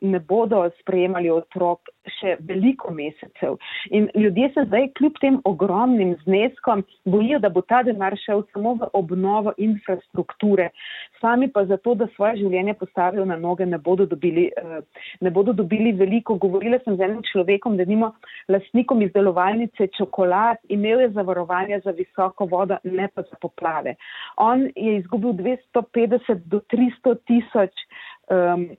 ne 0.00 0.18
bodo 0.20 0.64
sprejemali 0.80 1.30
otrok 1.30 1.88
še 2.18 2.36
veliko 2.44 2.92
mesecev. 2.92 3.56
In 3.96 4.08
ljudje 4.14 4.50
se 4.54 4.64
zdaj 4.66 4.90
kljub 4.98 5.18
tem 5.20 5.38
ogromnim 5.48 6.14
zneskom 6.24 6.84
bojijo, 7.08 7.38
da 7.40 7.48
bo 7.48 7.62
ta 7.62 7.82
denar 7.86 8.16
šel 8.24 8.44
samo 8.52 8.74
v 8.80 8.88
obnovo 8.92 9.54
infrastrukture. 9.56 10.68
Sami 11.20 11.48
pa 11.52 11.64
zato, 11.64 11.94
da 11.94 12.08
svoje 12.14 12.42
življenje 12.42 12.74
postavijo 12.80 13.24
na 13.24 13.38
noge, 13.40 13.66
ne 13.66 13.78
bodo 13.78 14.06
dobili, 14.06 14.50
eh, 14.56 15.06
ne 15.20 15.30
bodo 15.30 15.52
dobili 15.52 15.92
veliko. 15.92 16.36
Govorila 16.40 16.78
sem 16.84 16.96
z 16.96 17.08
enim 17.08 17.22
človekom, 17.32 17.76
da 17.76 17.88
nimo 17.88 18.12
lasnikom 18.48 19.02
izdelovalnice 19.02 19.88
čokolad, 19.96 20.60
imel 20.68 21.06
je 21.06 21.10
zavarovanje 21.16 21.80
za 21.84 21.96
visoko 21.96 22.46
vodo, 22.46 22.78
ne 22.84 23.08
pa 23.14 23.22
za 23.22 23.40
poplave. 23.40 23.96
On 24.36 24.68
je 24.76 24.98
izgubil 24.98 25.32
250 25.32 26.44
do 26.46 26.60
300 26.68 27.16
tisoč. 27.24 27.86
Um, 28.32 28.70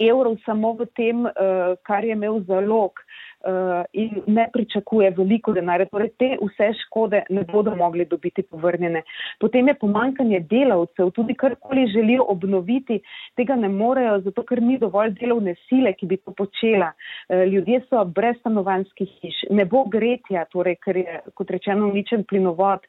evrov 0.00 0.36
samo 0.44 0.72
v 0.78 0.86
tem, 0.96 1.26
uh, 1.26 1.76
kar 1.86 2.04
je 2.04 2.16
imel 2.16 2.40
zalog 2.48 3.00
uh, 3.44 3.84
in 3.92 4.22
ne 4.26 4.48
pričakuje 4.52 5.10
veliko 5.16 5.52
denarja. 5.52 5.86
Torej, 5.92 6.12
te 6.18 6.30
vse 6.40 6.70
škode 6.84 7.22
ne 7.30 7.44
bodo 7.52 7.74
mogli 7.76 8.04
dobiti 8.04 8.42
povrnjene. 8.42 9.02
Potem 9.40 9.68
je 9.68 9.74
pomankanje 9.74 10.40
delavcev, 10.50 11.10
tudi 11.16 11.34
karkoli 11.34 11.86
želijo 11.92 12.26
obnoviti, 12.28 13.00
tega 13.36 13.56
ne 13.56 13.68
morejo, 13.68 14.20
zato 14.26 14.44
ker 14.48 14.62
ni 14.62 14.78
dovolj 14.78 15.14
delovne 15.20 15.54
sile, 15.68 15.92
ki 15.92 16.06
bi 16.06 16.20
to 16.20 16.34
počela. 16.36 16.92
Uh, 17.28 17.44
ljudje 17.52 17.84
so 17.88 18.04
brez 18.04 18.36
stanovanskih 18.40 19.08
hiš, 19.20 19.44
ne 19.50 19.64
bo 19.64 19.84
gretja, 19.84 20.44
torej, 20.52 20.80
ker 20.84 20.96
je, 20.96 21.20
kot 21.34 21.50
rečeno, 21.50 21.88
uničen 21.88 22.24
plinovod. 22.24 22.86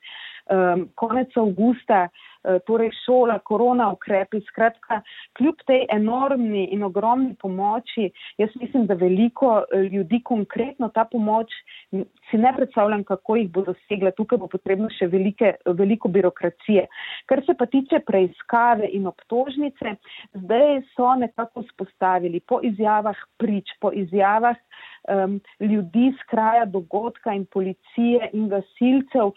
Um, 0.51 0.89
konec 0.99 1.31
avgusta 1.39 2.09
uh, 2.09 2.57
torej 2.67 2.89
šola, 3.05 3.37
korona 3.39 3.91
ukrepi. 3.93 4.41
Skratka, 4.49 5.01
kljub 5.37 5.61
tej 5.67 5.85
enormni 5.93 6.65
in 6.75 6.83
ogromni 6.83 7.35
pomoči, 7.39 8.09
jaz 8.41 8.49
mislim, 8.59 8.85
da 8.89 8.97
veliko 8.99 9.61
eh, 9.61 9.87
ljudi 9.93 10.21
konkretno 10.25 10.89
ta 10.89 11.05
pomoč 11.11 11.53
si 12.29 12.37
ne 12.37 12.53
predstavljam, 12.55 13.03
kako 13.03 13.35
jih 13.35 13.49
bo 13.51 13.63
dosegla. 13.69 14.11
Tukaj 14.17 14.41
bo 14.41 14.47
potrebno 14.51 14.89
še 14.91 15.07
velike, 15.07 15.53
veliko 15.65 16.11
birokracije. 16.11 16.87
Kar 17.31 17.43
se 17.45 17.55
pa 17.57 17.65
tiče 17.65 18.01
preiskave 18.07 18.89
in 18.91 19.07
obtožnice, 19.07 19.95
zdaj 20.43 20.81
so 20.95 21.15
nekako 21.15 21.63
spostavili 21.71 22.39
po 22.39 22.59
izjavah 22.63 23.17
prič, 23.39 23.71
po 23.79 23.91
izjavah 23.95 24.59
um, 25.07 25.39
ljudi 25.59 26.13
z 26.19 26.29
kraja 26.29 26.65
dogodka 26.65 27.33
in 27.33 27.45
policije 27.45 28.29
in 28.33 28.49
gasilcev 28.49 29.27
uh, 29.27 29.35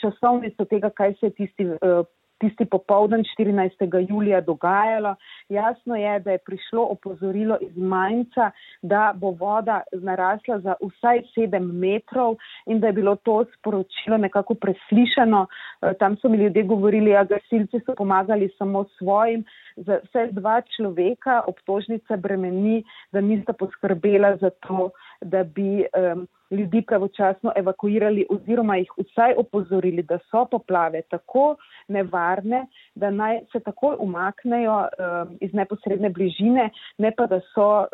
časovnico 0.00 0.64
tega, 0.64 0.90
kaj 0.90 1.14
se 1.20 1.26
je 1.26 1.30
tisti. 1.30 1.66
Uh, 1.66 2.06
tisti 2.38 2.64
popovdan 2.64 3.22
14. 3.38 4.08
julija 4.08 4.40
dogajalo. 4.40 5.14
Jasno 5.48 5.96
je, 5.96 6.20
da 6.20 6.30
je 6.30 6.38
prišlo 6.38 6.86
opozorilo 6.90 7.58
iz 7.60 7.76
Manjca, 7.76 8.50
da 8.82 9.12
bo 9.16 9.30
voda 9.30 9.80
narasla 9.92 10.60
za 10.60 10.74
vsaj 10.82 11.22
7 11.36 11.72
metrov 11.72 12.36
in 12.66 12.80
da 12.80 12.86
je 12.86 12.92
bilo 12.92 13.16
to 13.16 13.44
sporočilo 13.58 14.16
nekako 14.16 14.54
preslišano. 14.54 15.46
Eh, 15.82 15.92
tam 15.98 16.16
so 16.16 16.28
mi 16.28 16.36
ljudje 16.36 16.62
govorili, 16.62 17.10
da 17.10 17.16
ja, 17.16 17.24
gasilci 17.24 17.80
so 17.86 17.94
pomagali 17.94 18.48
samo 18.58 18.84
svojim. 18.98 19.44
Za 19.76 19.98
vse 20.04 20.28
dva 20.32 20.60
človeka 20.76 21.42
obtožnica 21.46 22.16
bremeni, 22.16 22.84
da 23.12 23.20
nista 23.20 23.52
poskrbela 23.52 24.36
za 24.40 24.50
to, 24.50 24.90
da 25.20 25.44
bi 25.44 25.84
um, 25.84 26.26
ljudi 26.50 26.82
pravočasno 26.82 27.52
evakuirali 27.56 28.26
oziroma 28.30 28.76
jih 28.76 28.90
vsaj 28.98 29.34
opozorili, 29.36 30.02
da 30.02 30.18
so 30.30 30.44
poplave 30.50 31.02
tako 31.02 31.56
nevarne, 31.88 32.66
da 32.94 33.10
naj 33.10 33.40
se 33.52 33.60
takoj 33.60 33.96
umaknejo 34.00 34.76
um, 34.80 35.36
iz 35.40 35.52
neposredne 35.52 36.10
bližine, 36.10 36.70
ne 36.98 37.10
pa 37.16 37.26
da 37.26 37.40
so 37.54 37.68
uh, 37.80 37.86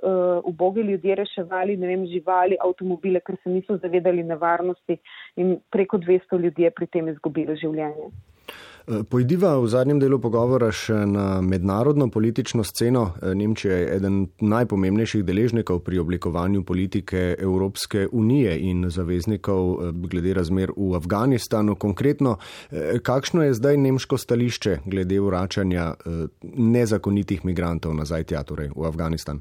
ubogi 0.45 0.81
ljudje 0.81 1.15
reševali 1.15 1.77
vem, 1.77 2.07
živali, 2.07 2.57
avtomobile, 2.61 3.21
ker 3.21 3.37
se 3.43 3.51
niso 3.51 3.77
zavedali 3.77 4.23
nevarnosti 4.23 4.99
in 5.37 5.59
preko 5.71 5.99
200 5.99 6.41
ljudi 6.41 6.63
je 6.63 6.71
pri 6.71 6.87
tem 6.87 7.09
izgubilo 7.09 7.57
življenje. 7.57 8.13
Eh, 8.87 9.03
pojdiva 9.03 9.59
v 9.59 9.69
zadnjem 9.71 10.01
delu 10.03 10.19
pogovora 10.19 10.73
še 10.75 11.05
na 11.07 11.41
mednarodno 11.41 12.09
politično 12.11 12.65
sceno. 12.67 13.13
Eh, 13.23 13.35
Nemčija 13.35 13.77
je 13.77 13.91
eden 13.97 14.17
najpomembnejših 14.41 15.23
deležnikov 15.25 15.85
pri 15.87 16.01
oblikovanju 16.03 16.65
politike 16.65 17.37
Evropske 17.39 18.09
unije 18.13 18.59
in 18.59 18.91
zaveznikov 18.91 19.63
eh, 19.71 19.93
glede 20.11 20.35
razmer 20.35 20.75
v 20.77 20.97
Afganistanu. 20.97 21.77
Konkretno, 21.77 22.37
kakšno 23.03 23.43
je 23.43 23.55
zdaj 23.55 23.77
nemško 23.77 24.19
stališče 24.19 24.79
glede 24.87 25.21
vračanja 25.21 25.95
nezakonitih 26.43 27.45
migrantov 27.45 27.95
nazaj 27.95 28.25
tja, 28.25 28.43
torej 28.43 28.71
v 28.75 28.87
Afganistan? 28.87 29.41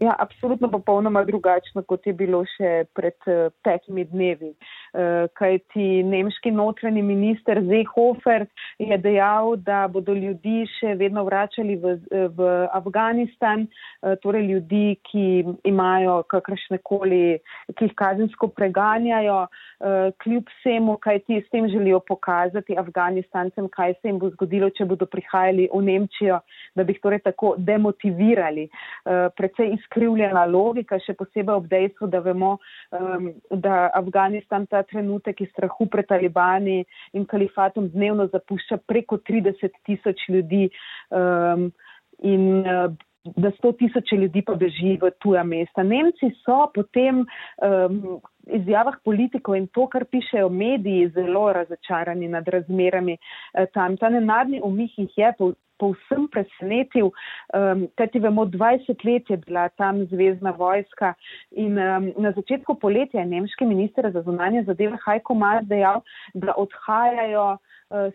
Ja, 0.00 0.14
absolutno 0.18 0.68
popolnoma 0.70 1.24
drugačno, 1.24 1.82
kot 1.82 2.06
je 2.06 2.12
bilo 2.12 2.42
še 2.56 2.84
pred 2.92 3.16
petimi 3.64 4.04
dnevi. 4.04 4.52
Eh, 4.96 5.28
kajti 5.36 6.02
nemški 6.08 6.50
notranji 6.50 7.02
minister 7.02 7.58
Zehofer 7.68 8.46
je 8.78 8.96
dejal, 8.98 9.56
da 9.56 9.82
bodo 9.92 10.14
ljudi 10.16 10.62
še 10.78 10.94
vedno 10.96 11.24
vračali 11.26 11.76
v, 11.80 11.96
v 12.32 12.46
Afganistan, 12.72 13.66
eh, 13.66 14.14
torej 14.22 14.46
ljudi, 14.48 14.96
ki 15.04 15.24
imajo 15.68 16.22
kakršne 16.32 16.78
koli, 16.84 17.36
ki 17.76 17.90
jih 17.90 17.96
kazensko 17.98 18.48
preganjajo, 18.56 19.42
eh, 19.44 20.12
kljub 20.24 20.48
vsemu, 20.54 20.96
kajti 21.04 21.42
s 21.42 21.52
tem 21.52 21.68
želijo 21.68 22.00
pokazati 22.00 22.78
Afganistancem, 22.80 23.68
kaj 23.68 23.98
se 24.00 24.08
jim 24.08 24.22
bo 24.22 24.32
zgodilo, 24.32 24.70
če 24.70 24.88
bodo 24.88 25.04
prihajali 25.04 25.68
v 25.74 25.82
Nemčijo, 25.90 26.40
da 26.74 26.84
bi 26.84 26.96
jih 26.96 27.02
torej 27.04 27.20
tako 27.26 27.54
demotivirali. 27.58 28.68
Predvsej 29.04 29.74
izkrivljena 29.86 30.44
logika, 30.44 30.98
še 30.98 31.14
posebej 31.14 31.54
ob 31.54 31.66
dejstvu, 31.70 32.10
da 32.10 32.20
vemo, 32.20 32.58
da 33.50 33.90
Afganistan 33.94 34.66
ta 34.66 34.82
trenutek 34.82 35.40
iz 35.40 35.50
strahu 35.54 35.86
pred 35.86 36.06
talibani 36.06 36.84
in 37.14 37.26
kalifatom 37.26 37.88
dnevno 37.94 38.28
zapušča 38.32 38.82
preko 38.86 39.18
30 39.18 39.70
tisoč 39.86 40.28
ljudi 40.28 40.68
um, 41.10 41.70
in 42.22 42.64
uh, 42.66 42.90
da 43.36 43.50
100 43.50 43.72
tisoč 43.78 44.12
ljudi 44.12 44.42
pa 44.46 44.54
beži 44.54 44.98
v 45.02 45.10
tuja 45.18 45.42
mesta. 45.42 45.82
Nemci 45.82 46.30
so 46.44 46.68
potem 46.74 47.24
um, 47.24 48.20
izjavah 48.46 49.00
politikov 49.04 49.56
in 49.58 49.66
to, 49.74 49.88
kar 49.90 50.04
pišejo 50.06 50.48
mediji, 50.48 51.08
zelo 51.14 51.48
razočarani 51.52 52.28
nad 52.28 52.48
razmerami 52.48 53.16
uh, 53.18 53.66
tam. 53.74 53.96
Ta 53.96 54.10
nenadni 54.14 54.60
umih 54.62 54.94
jih 54.98 55.18
je 55.18 55.32
povsem 55.78 56.28
presenetil, 56.32 57.10
um, 57.10 57.86
kajti 57.98 58.22
vemo, 58.24 58.46
20 58.46 59.04
let 59.04 59.30
je 59.30 59.36
bila 59.36 59.68
tam 59.68 60.04
zvezdna 60.10 60.50
vojska 60.56 61.14
in 61.52 61.78
um, 61.78 62.10
na 62.16 62.32
začetku 62.36 62.78
poletja 62.80 63.20
je 63.20 63.26
nemški 63.26 63.64
minister 63.64 64.10
za 64.12 64.22
zunanje 64.22 64.64
zadeve 64.66 64.98
Hajko 65.04 65.34
Mas 65.34 65.64
dejal, 65.66 66.02
da 66.34 66.54
odhajajo 66.56 67.56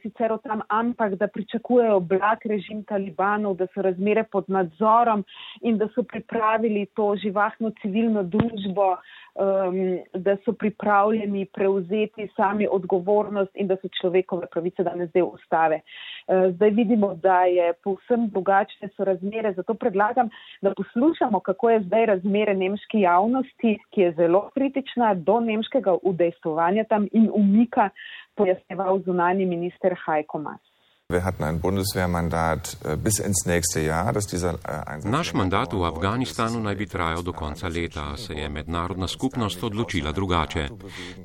sicer 0.02 0.32
od 0.32 0.44
tam, 0.44 0.62
ampak 0.68 1.16
da 1.16 1.28
pričakujejo 1.28 2.00
blag 2.00 2.46
režim 2.46 2.84
talibanov, 2.84 3.56
da 3.56 3.68
so 3.74 3.82
razmere 3.82 4.24
pod 4.24 4.50
nadzorom 4.50 5.24
in 5.62 5.78
da 5.78 5.88
so 5.96 6.04
pripravili 6.04 6.86
to 6.96 7.16
živahno 7.16 7.72
civilno 7.82 8.24
družbo, 8.24 8.98
um, 9.36 10.00
da 10.14 10.36
so 10.46 10.54
pripravljeni 10.54 11.46
prevzeti 11.46 12.28
sami 12.36 12.68
odgovornost 12.72 13.52
in 13.56 13.68
da 13.68 13.76
so 13.76 13.88
človekove 14.02 14.48
pravice 14.52 14.84
danes 14.84 15.12
del 15.12 15.30
ustave. 15.34 15.80
Uh, 16.28 16.52
zdaj 16.56 16.70
vidimo, 16.70 17.14
da 17.16 17.44
je 17.44 17.74
povsem 17.84 18.28
drugačne 18.30 18.90
so 18.96 19.04
razmere, 19.04 19.54
zato 19.54 19.74
predlagam, 19.74 20.30
da 20.62 20.74
poslušamo, 20.74 21.40
kako 21.40 21.70
je 21.70 21.84
zdaj 21.84 22.06
razmere 22.06 22.54
nemški 22.54 23.00
javnosti, 23.00 23.78
ki 23.90 24.02
je 24.02 24.12
zelo 24.12 24.50
kritična 24.54 25.14
do 25.14 25.40
nemškega 25.40 25.96
udejstvovanja 26.04 26.84
tam 26.84 27.08
in 27.12 27.30
umika, 27.34 27.90
pojasneval 28.36 29.00
zunani 29.06 29.46
minister 29.46 29.96
Heiko 30.08 30.40
Mas. 30.40 30.71
Wir 31.12 31.26
hatten 31.26 31.44
ein 31.44 31.60
Bundeswehrmandat 31.60 32.78
äh, 32.86 32.96
bis 32.96 33.20
ins 33.20 33.46
nächste 33.46 33.82
Jahr, 33.82 34.14
dass 34.14 34.28
dieser 34.28 34.54
äh, 34.64 34.92
Einsatz. 34.92 35.12
Naš 35.12 35.34
mandat 35.34 35.74
v 35.74 35.84
Afganistanu 35.84 36.60
naj 36.64 36.76
bi 36.80 36.88
trajal 36.88 37.24
do 37.24 37.34
konca 37.34 37.68
leta, 37.68 38.16
se 38.18 38.34
je 38.34 38.48
mednarodna 38.50 39.08
skupnost 39.08 39.64
odločila 39.64 40.12
drugače. 40.12 40.70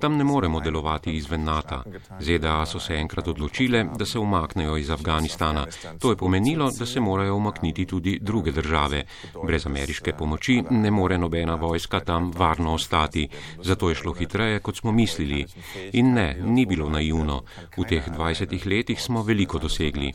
Tam 0.01 0.17
ne 0.17 0.25
moremo 0.25 0.61
delovati 0.61 1.15
izven 1.17 1.45
NATO. 1.45 1.85
ZDA 2.21 2.67
so 2.67 2.81
se 2.81 2.95
enkrat 2.95 3.29
odločile, 3.29 3.85
da 3.97 4.07
se 4.07 4.19
umaknejo 4.19 4.77
iz 4.77 4.91
Afganistana. 4.91 5.67
To 6.01 6.11
je 6.11 6.17
pomenilo, 6.17 6.71
da 6.79 6.87
se 6.87 7.01
morajo 7.01 7.37
umakniti 7.37 7.87
tudi 7.87 8.19
druge 8.23 8.53
države. 8.53 9.05
Brez 9.45 9.67
ameriške 9.67 10.13
pomoči 10.13 10.63
ne 10.71 10.91
more 10.91 11.19
nobena 11.19 11.55
vojska 11.55 12.01
tam 12.01 12.33
varno 12.35 12.75
ostati. 12.75 13.29
Zato 13.63 13.89
je 13.89 13.95
šlo 13.95 14.13
hitreje, 14.13 14.59
kot 14.59 14.77
smo 14.77 14.93
mislili. 14.93 15.47
In 15.93 16.13
ne, 16.13 16.35
ni 16.43 16.67
bilo 16.67 16.91
naivno. 16.91 17.43
V 17.77 17.85
teh 17.85 18.09
20 18.09 18.67
letih 18.67 19.03
smo 19.03 19.23
veliko 19.23 19.59
dosegli 19.59 19.76
dosegli. 19.77 20.13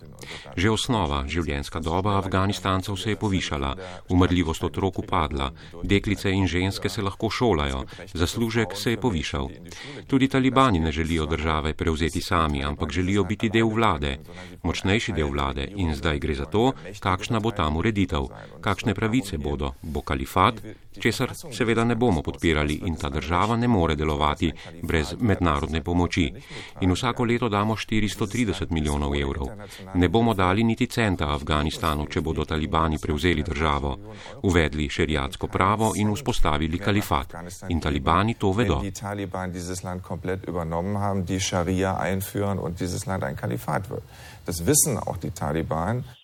Že 0.56 0.74
osnova, 0.74 1.24
življenjska 1.30 1.80
doba 1.80 2.18
Afganistancev 2.18 2.98
se 2.98 3.14
je 3.14 3.20
povišala, 3.20 3.76
umrljivost 4.10 4.64
otrok 4.64 5.00
upadla, 5.00 5.52
deklice 5.84 6.32
in 6.32 6.48
ženske 6.48 6.90
se 6.90 7.02
lahko 7.02 7.30
šolajo, 7.30 7.86
zaslužek 8.14 8.76
se 8.76 8.92
je 8.92 8.98
povišal. 8.98 9.50
Tudi 10.08 10.28
talibani 10.28 10.80
ne 10.80 10.92
želijo 10.92 11.26
države 11.26 11.74
prevzeti 11.74 12.22
sami, 12.22 12.64
ampak 12.64 12.92
želijo 12.92 13.24
biti 13.24 13.50
del 13.50 13.70
vlade, 13.70 14.18
močnejši 14.64 15.14
del 15.14 15.30
vlade 15.30 15.68
in 15.76 15.96
zdaj 15.96 16.20
gre 16.20 16.36
za 16.36 16.46
to, 16.46 16.74
kakšna 17.00 17.40
bo 17.40 17.52
tam 17.52 17.78
ureditev, 17.78 18.28
kakšne 18.62 18.96
pravice 18.96 19.38
bodo, 19.38 19.74
bo 19.82 20.02
kalifat, 20.02 20.62
česar 21.00 21.34
seveda 21.52 21.84
ne 21.84 21.96
bomo 21.96 22.22
podpirali 22.22 22.82
in 22.86 22.96
ta 22.96 23.10
država 23.10 23.58
ne 23.58 23.68
more 23.68 23.96
delovati 23.96 24.52
brez 24.84 25.16
mednarodne 25.20 25.84
pomoči. 25.84 26.32
In 26.82 26.92
vsako 26.92 27.24
leto 27.26 27.50
damo 27.50 27.76
430 27.76 28.72
milijonov 28.72 29.16
evrov. 29.16 29.51
Ne 29.94 30.10
bomo 30.10 30.34
dali 30.34 30.64
niti 30.64 30.88
centa 30.88 31.30
Afganistanu, 31.34 32.06
če 32.08 32.22
bodo 32.22 32.46
talibani 32.46 32.98
prevzeli 33.02 33.44
državo, 33.44 33.98
uvedli 34.44 34.90
šerijatsko 34.90 35.48
pravo 35.48 35.92
in 35.96 36.14
vzpostavili 36.14 36.80
kalifat. 36.80 37.36
In 37.70 37.80
talibani 37.80 38.34
to 38.34 38.52
vedo. 38.52 38.82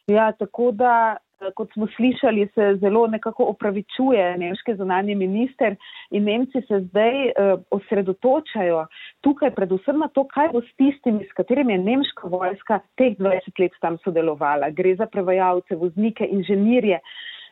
Ja, 0.08 0.32
tako 0.32 0.72
da 0.72 1.18
kot 1.56 1.74
smo 1.74 1.88
slišali, 1.96 2.48
se 2.56 2.78
zelo 2.82 3.08
nekako 3.08 3.44
opravičuje 3.54 4.38
nemški 4.38 4.76
zunanji 4.76 5.16
minister 5.16 5.76
in 6.10 6.24
Nemci 6.24 6.62
se 6.68 6.80
zdaj 6.80 7.26
uh, 7.26 7.62
osredotočajo 7.72 8.86
tukaj 9.22 9.52
predvsem 9.56 10.00
na 10.00 10.08
to, 10.08 10.24
kaj 10.28 10.50
bo 10.54 10.62
s 10.62 10.72
tistimi, 10.80 11.26
s 11.26 11.34
katerimi 11.38 11.74
je 11.74 11.84
nemška 11.84 12.28
vojska 12.28 12.80
teh 12.98 13.18
20 13.18 13.62
let 13.62 13.80
tam 13.82 13.98
sodelovala. 14.04 14.70
Gre 14.70 14.96
za 14.96 15.06
prevajalce, 15.06 15.76
voznike, 15.76 16.26
inženirje. 16.26 17.00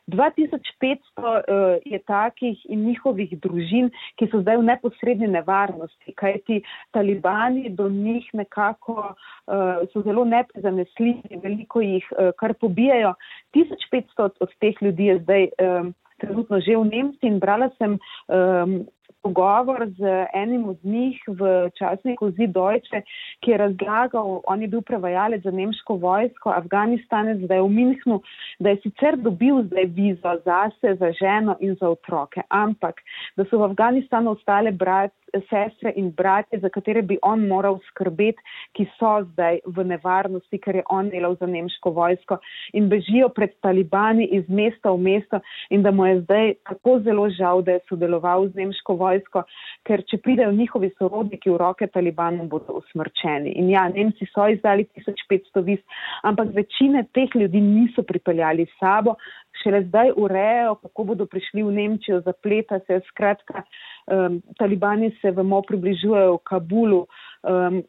2500 0.07 0.99
uh, 1.17 1.25
eh, 1.47 1.79
je 1.85 1.99
takih 1.99 2.59
in 2.69 2.85
njihovih 2.85 3.33
družin, 3.41 3.89
ki 4.19 4.27
so 4.31 4.41
zdaj 4.41 4.59
v 4.61 4.67
neposrednji 4.69 5.27
nevarnosti, 5.33 6.13
kajti 6.15 6.61
talibani 6.93 7.69
do 7.69 7.89
njih 7.89 8.29
nekako 8.33 9.15
uh, 9.15 9.85
so 9.93 10.01
zelo 10.05 10.25
neprezanesljivi, 10.25 11.41
veliko 11.43 11.81
jih 11.81 12.05
uh, 12.11 12.29
kar 12.37 12.53
pobijajo. 12.53 13.13
1500 13.55 14.29
od 14.39 14.57
teh 14.59 14.81
ljudi 14.81 15.05
je 15.05 15.19
zdaj 15.19 15.47
um, 15.57 15.93
trenutno 16.17 16.59
že 16.59 16.77
v 16.77 16.85
Nemčiji 16.85 17.29
in 17.29 17.39
brala 17.39 17.69
sem 17.77 17.97
um, 17.97 18.85
pogovor 19.25 19.89
z 19.97 20.27
enim 20.33 20.69
od 20.69 20.77
njih 20.83 21.17
v 21.27 21.69
časniku 21.73 22.29
Zid 22.38 22.53
Deutsche, 22.53 23.01
ki 23.41 23.51
je 23.51 23.57
razlagal, 23.57 24.41
on 24.45 24.61
je 24.61 24.69
bil 24.69 24.83
prevajalec 24.85 25.41
za 25.41 25.51
nemško 25.51 25.97
vojsko, 25.97 26.53
Afganistanec, 26.53 27.41
zdaj 27.47 27.63
v 27.65 27.71
Minhnu, 27.79 28.19
da 28.59 28.75
je 28.75 28.81
sicer 28.85 29.17
dobil 29.17 29.63
zdaj 29.65 29.89
vizo 29.97 30.35
zase, 30.45 30.93
za 31.01 31.09
ženo 31.17 31.57
in 31.59 31.73
za 31.81 31.89
otroke, 31.89 32.45
ampak 32.49 33.01
da 33.38 33.47
so 33.49 33.57
v 33.57 33.71
Afganistanu 33.71 34.38
ostale 34.38 34.71
brat, 34.71 35.13
sestre 35.50 35.93
in 35.95 36.12
bratje, 36.12 36.60
za 36.60 36.69
katere 36.69 37.02
bi 37.02 37.17
on 37.21 37.48
moral 37.48 37.80
skrbeti, 37.89 38.41
ki 38.76 38.88
so 39.00 39.13
zdaj 39.32 39.62
v 39.65 39.86
nevarnosti, 39.91 40.60
ker 40.60 40.82
je 40.82 40.86
on 40.89 41.10
delal 41.10 41.38
za 41.39 41.50
nemško 41.50 41.93
vojsko 41.95 42.39
in 42.74 42.89
bežijo 42.89 43.30
pred 43.30 43.56
talibani 43.62 44.28
iz 44.38 44.48
mesta 44.50 44.91
v 44.91 45.02
mesto 45.10 45.41
in 45.69 45.84
da 45.84 45.91
mu 45.91 46.06
je 46.06 46.21
zdaj 46.21 46.54
tako 46.69 47.00
zelo 47.06 47.30
žal, 47.30 47.62
da 47.62 47.78
je 47.78 47.86
sodeloval 47.89 48.50
z 48.50 48.63
nemško 48.63 48.95
vojsko 49.00 49.45
ker 49.86 50.04
če 50.10 50.19
pridejo 50.26 50.54
njihovi 50.56 50.89
sorodniki 50.98 51.52
v 51.52 51.60
roke 51.62 51.88
talibanom, 51.93 52.50
bodo 52.50 52.80
usmrčeni. 52.82 53.54
In 53.62 53.69
ja, 53.74 53.86
Nemci 53.91 54.28
so 54.32 54.48
izdali 54.52 54.88
1500 54.98 55.63
viz, 55.67 55.82
ampak 56.26 56.54
večine 56.56 57.06
teh 57.15 57.36
ljudi 57.38 57.62
niso 57.62 58.04
pripeljali 58.04 58.65
s 58.65 58.80
sabo, 58.82 59.15
šele 59.63 59.83
zdaj 59.87 60.11
urejajo, 60.15 60.75
kako 60.83 61.03
bodo 61.03 61.25
prišli 61.25 61.63
v 61.63 61.73
Nemčijo, 61.75 62.21
zapleta 62.25 62.79
se, 62.87 63.01
skratka, 63.09 63.63
um, 64.07 64.41
talibani 64.59 65.11
se 65.21 65.31
vemo 65.31 65.61
približujejo 65.61 66.37
Kabulu, 66.43 67.05
um, 67.43 67.83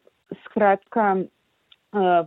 skratka, 0.45 1.15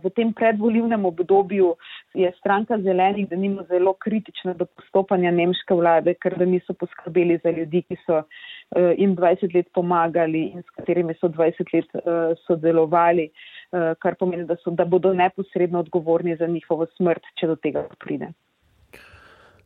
v 0.01 0.09
tem 0.15 0.33
predvolivnem 0.33 1.05
obdobju 1.05 1.75
je 2.13 2.31
stranka 2.39 2.77
zelenih, 2.81 3.29
da 3.29 3.35
nima 3.35 3.63
zelo 3.69 3.93
kritična 3.93 4.53
do 4.53 4.65
postopanja 4.65 5.31
nemške 5.31 5.73
vlade, 5.73 6.13
ker 6.13 6.37
da 6.37 6.45
niso 6.45 6.73
poskrbeli 6.73 7.37
za 7.43 7.51
ljudi, 7.51 7.83
ki 7.87 7.97
so 8.05 8.21
eh, 8.21 8.95
jim 8.97 9.15
20 9.15 9.55
let 9.55 9.69
pomagali 9.73 10.43
in 10.55 10.63
s 10.63 10.69
katerimi 10.75 11.13
so 11.19 11.29
20 11.29 11.73
let 11.73 11.95
eh, 11.95 12.35
sodelovali, 12.47 13.29
kar 13.71 14.17
pomeni, 14.19 14.43
da, 14.43 14.57
so, 14.59 14.71
da 14.75 14.83
bodo 14.83 15.13
neposredno 15.13 15.79
odgovorni 15.79 16.35
za 16.35 16.47
njihovo 16.47 16.85
smrt, 16.97 17.23
če 17.39 17.47
do 17.47 17.55
tega 17.55 17.85
pride. 18.03 18.33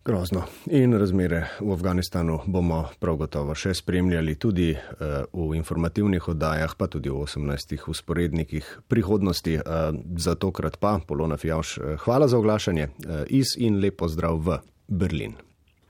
Grozno. 0.06 0.44
In 0.65 0.94
razmere 0.94 1.48
v 1.60 1.72
Afganistanu 1.74 2.39
bomo 2.46 2.84
prav 3.02 3.15
gotovo 3.18 3.56
še 3.58 3.72
spremljali 3.74 4.36
tudi 4.38 4.68
uh, 4.70 5.24
v 5.34 5.56
informativnih 5.58 6.28
oddajah, 6.30 6.76
pa 6.78 6.86
tudi 6.86 7.10
v 7.10 7.24
18 7.26 7.88
usporednikih 7.89 8.68
prihodnosti. 8.88 9.56
Uh, 9.58 9.98
za 10.22 10.36
tokrat 10.38 10.78
pa, 10.78 11.00
Polona 11.08 11.39
Fjavš, 11.41 11.78
uh, 11.78 11.96
hvala 12.06 12.28
za 12.30 12.38
oglašanje 12.38 12.88
iz 13.34 13.58
in 13.58 13.82
lepo 13.82 14.06
zdrav 14.06 14.38
v 14.46 14.60
Berlin. 14.88 15.34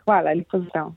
Hvala, 0.05 0.31
lepo 0.31 0.63
zdrav. 0.63 0.93